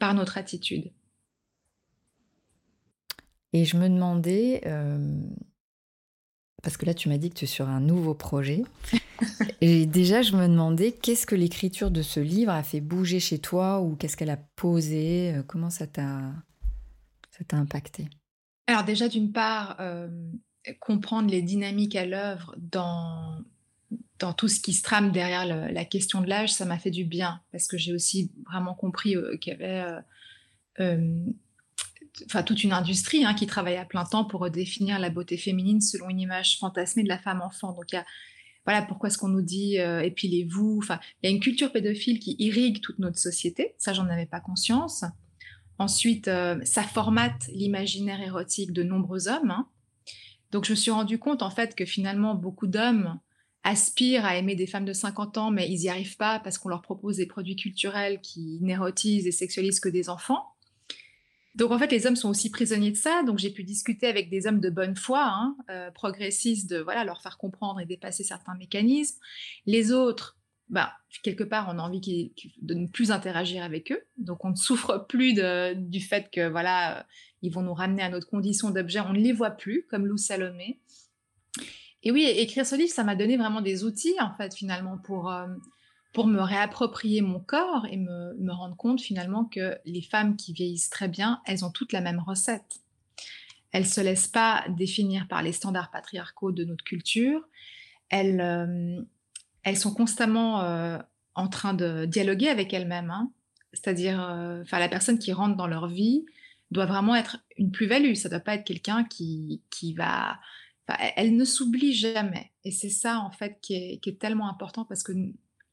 [0.00, 0.90] par notre attitude.
[3.52, 5.22] Et je me demandais, euh,
[6.68, 8.62] parce que là tu m'as dit que tu es sur un nouveau projet,
[9.62, 13.38] et déjà, je me demandais qu'est-ce que l'écriture de ce livre a fait bouger chez
[13.38, 16.34] toi ou qu'est-ce qu'elle a posé euh, Comment ça t'a
[17.52, 18.10] impacté?
[18.66, 20.08] Alors déjà, d'une part, euh,
[20.78, 23.42] comprendre les dynamiques à l'œuvre dans,
[24.18, 27.04] dans tout ce qui se trame derrière la question de l'âge, ça m'a fait du
[27.04, 30.02] bien parce que j'ai aussi vraiment compris euh, qu'il y avait
[32.26, 35.80] enfin, toute une industrie hein, qui travaille à plein temps pour redéfinir la beauté féminine
[35.80, 37.72] selon une image fantasmée de la femme enfant.
[37.72, 38.04] Donc y a
[38.68, 40.80] voilà pourquoi est-ce qu'on nous dit euh, épilez-vous?
[40.82, 43.74] Enfin, il y a une culture pédophile qui irrigue toute notre société.
[43.78, 45.04] Ça, j'en avais pas conscience.
[45.78, 49.50] Ensuite, euh, ça formate l'imaginaire érotique de nombreux hommes.
[49.50, 49.68] Hein.
[50.50, 53.18] Donc, je me suis rendu compte en fait que finalement, beaucoup d'hommes
[53.64, 56.68] aspirent à aimer des femmes de 50 ans, mais ils n'y arrivent pas parce qu'on
[56.68, 60.44] leur propose des produits culturels qui n'érotisent et sexualisent que des enfants.
[61.58, 63.24] Donc en fait, les hommes sont aussi prisonniers de ça.
[63.24, 67.04] Donc j'ai pu discuter avec des hommes de bonne foi, hein, euh, progressistes, de voilà
[67.04, 69.18] leur faire comprendre et dépasser certains mécanismes.
[69.66, 70.38] Les autres,
[70.68, 70.92] bah,
[71.24, 72.32] quelque part, on a envie
[72.62, 74.00] de ne plus interagir avec eux.
[74.18, 75.34] Donc on ne souffre plus
[75.74, 77.04] du fait que voilà,
[77.42, 79.00] ils vont nous ramener à notre condition d'objet.
[79.00, 80.78] On ne les voit plus, comme Lou Salomé.
[82.04, 85.32] Et oui, écrire ce livre, ça m'a donné vraiment des outils en fait finalement pour
[85.32, 85.48] euh,
[86.12, 90.90] pour me réapproprier mon corps et me, rendre compte finalement que les femmes qui vieillissent
[90.90, 92.80] très bien, elles ont toutes la même recette.
[93.72, 97.46] Elles se laissent pas définir par les standards patriarcaux de notre culture.
[98.08, 99.00] Elles, euh,
[99.62, 100.98] elles sont constamment euh,
[101.34, 103.10] en train de dialoguer avec elles-mêmes.
[103.10, 103.30] Hein.
[103.74, 106.24] C'est-à-dire, euh, enfin, la personne qui rentre dans leur vie
[106.70, 108.14] doit vraiment être une plus-value.
[108.14, 110.38] Ça ne doit pas être quelqu'un qui, qui va.
[111.16, 112.50] Elle ne s'oublie jamais.
[112.64, 115.12] Et c'est ça, en fait, qui est, qui est tellement important parce que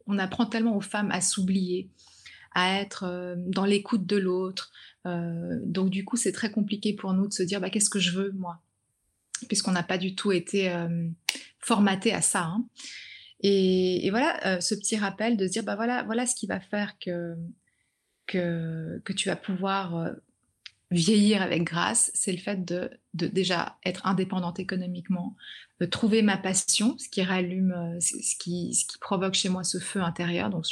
[0.07, 1.89] on apprend tellement aux femmes à s'oublier,
[2.53, 4.71] à être euh, dans l'écoute de l'autre.
[5.05, 7.99] Euh, donc du coup, c'est très compliqué pour nous de se dire bah, qu'est-ce que
[7.99, 8.61] je veux moi,
[9.47, 11.07] puisqu'on n'a pas du tout été euh,
[11.59, 12.43] formaté à ça.
[12.43, 12.65] Hein.
[13.41, 16.97] Et, voilà, ce petit rappel de se dire bah voilà, voilà ce qui va faire
[16.99, 17.35] que
[18.25, 20.15] que, que tu vas pouvoir
[20.91, 25.35] vieillir avec grâce, c'est le fait de, déjà être indépendante économiquement,
[25.79, 30.01] de trouver ma passion, ce qui rallume, euh, ce qui, provoque chez moi ce feu
[30.01, 30.65] intérieur, donc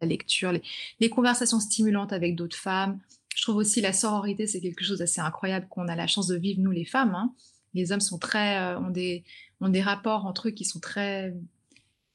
[0.00, 0.52] la lecture,
[1.00, 3.00] les, conversations stimulantes avec d'autres femmes.
[3.34, 6.36] Je trouve aussi la sororité, c'est quelque chose d'assez incroyable qu'on a la chance de
[6.36, 7.14] vivre, nous les femmes.
[7.14, 7.34] Hein.
[7.72, 9.24] Les hommes sont très, euh, ont, des,
[9.60, 11.34] ont des rapports entre eux qui sont très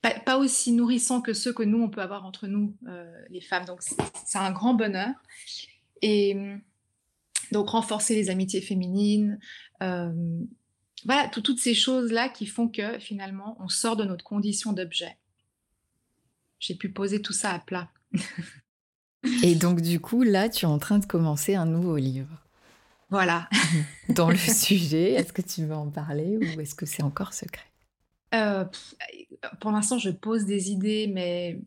[0.02, 3.66] pas, aussi nourrissants que ceux que nous, on peut avoir entre nous, euh, les femmes.
[3.66, 5.14] Donc, c'est un grand bonheur.
[6.02, 6.38] Et
[7.52, 9.40] donc renforcer les amitiés féminines,
[9.82, 10.12] euh,
[11.06, 15.18] voilà, toutes ces choses-là qui font que finalement on sort de notre condition d'objet.
[16.60, 17.90] J'ai pu poser tout ça à plat.
[19.44, 22.46] Et donc du coup, là, tu es en train de commencer un nouveau livre.
[23.10, 23.50] Voilà.
[24.10, 27.66] Dans le sujet, est-ce que tu veux en parler ou est-ce que c'est encore secret?
[28.34, 28.66] Euh,
[29.60, 31.60] Pour l'instant, je pose des idées, mais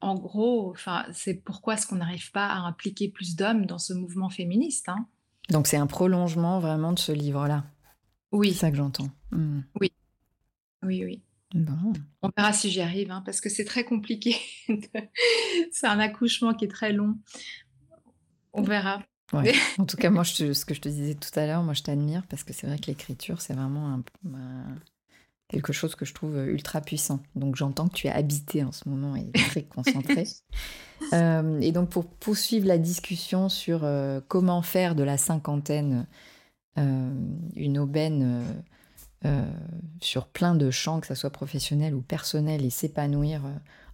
[0.00, 3.92] en gros, enfin, c'est pourquoi est-ce qu'on n'arrive pas à impliquer plus d'hommes dans ce
[3.92, 4.88] mouvement féministe.
[4.88, 5.06] Hein.
[5.50, 7.64] Donc c'est un prolongement vraiment de ce livre-là.
[8.32, 8.52] Oui.
[8.52, 9.08] C'est ça que j'entends.
[9.32, 9.60] Hmm.
[9.80, 9.92] Oui.
[10.82, 11.22] Oui, oui.
[11.54, 11.92] Bon.
[12.22, 14.36] On verra si j'y arrive, hein, parce que c'est très compliqué.
[15.72, 17.18] c'est un accouchement qui est très long.
[18.52, 19.02] On verra.
[19.78, 22.26] en tout cas, moi, ce que je te disais tout à l'heure, moi, je t'admire
[22.28, 24.02] parce que c'est vrai que l'écriture, c'est vraiment un,
[25.50, 27.20] quelque chose que je trouve ultra puissant.
[27.34, 30.24] Donc, j'entends que tu es habité en ce moment et très concentré.
[31.14, 36.06] Euh, et donc, pour poursuivre la discussion sur euh, comment faire de la cinquantaine
[36.76, 37.10] euh,
[37.56, 38.44] une aubaine
[40.02, 43.40] sur plein de champs, que ce soit professionnel ou personnel, et s'épanouir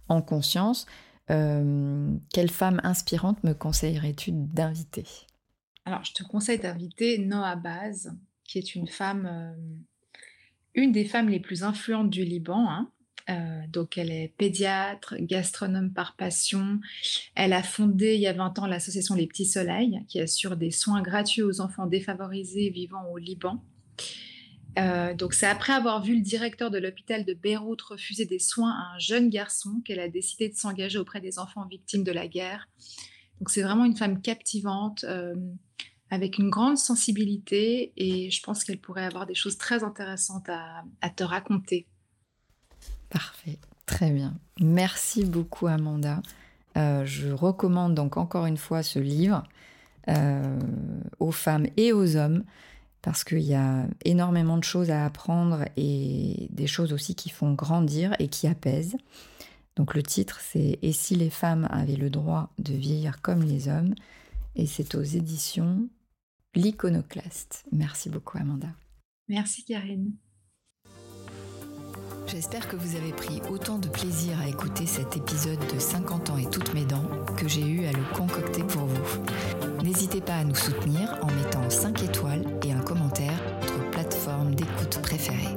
[0.09, 0.85] en conscience,
[1.27, 5.05] quelle femme inspirante me conseillerais-tu d'inviter?
[5.87, 8.11] Alors, je te conseille d'inviter Noah Baz,
[8.43, 9.53] qui est une femme, euh,
[10.77, 12.69] une des femmes les plus influentes du Liban.
[12.69, 12.91] Hein.
[13.29, 16.79] Euh, donc, elle est pédiatre, gastronome par passion.
[17.35, 20.71] Elle a fondé il y a 20 ans l'association Les Petits Soleils, qui assure des
[20.71, 23.61] soins gratuits aux enfants défavorisés vivant au Liban.
[24.77, 28.71] Euh, donc, c'est après avoir vu le directeur de l'hôpital de Beyrouth refuser des soins
[28.71, 32.27] à un jeune garçon qu'elle a décidé de s'engager auprès des enfants victimes de la
[32.27, 32.69] guerre.
[33.39, 35.03] Donc, c'est vraiment une femme captivante
[36.09, 41.09] avec une grande sensibilité et je pense qu'elle pourrait avoir des choses très intéressantes à,
[41.09, 41.85] te raconter.
[43.09, 44.37] Parfait, très bien.
[44.59, 46.21] Merci beaucoup Amanda.
[46.77, 49.43] Euh, je recommande donc encore une fois ce livre
[50.09, 50.59] euh,
[51.19, 52.43] aux femmes et aux hommes
[53.01, 57.53] parce qu'il y a énormément de choses à apprendre et des choses aussi qui font
[57.53, 58.97] grandir et qui apaisent.
[59.75, 63.67] Donc le titre c'est Et si les femmes avaient le droit de vieillir comme les
[63.67, 63.93] hommes?
[64.57, 65.87] et c'est aux éditions
[66.55, 67.65] l'iconoclaste.
[67.71, 68.69] Merci beaucoup Amanda.
[69.27, 70.13] Merci Karine.
[72.27, 76.37] J'espère que vous avez pris autant de plaisir à écouter cet épisode de 50 ans
[76.37, 79.23] et toutes mes dents que j'ai eu à le concocter pour vous.
[79.81, 84.55] N'hésitez pas à nous soutenir en mettant 5 étoiles et un commentaire sur votre plateforme
[84.55, 85.55] d'écoute préférée.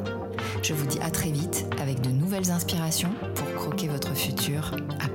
[0.62, 5.08] Je vous dis à très vite avec de nouvelles inspirations pour croquer votre futur à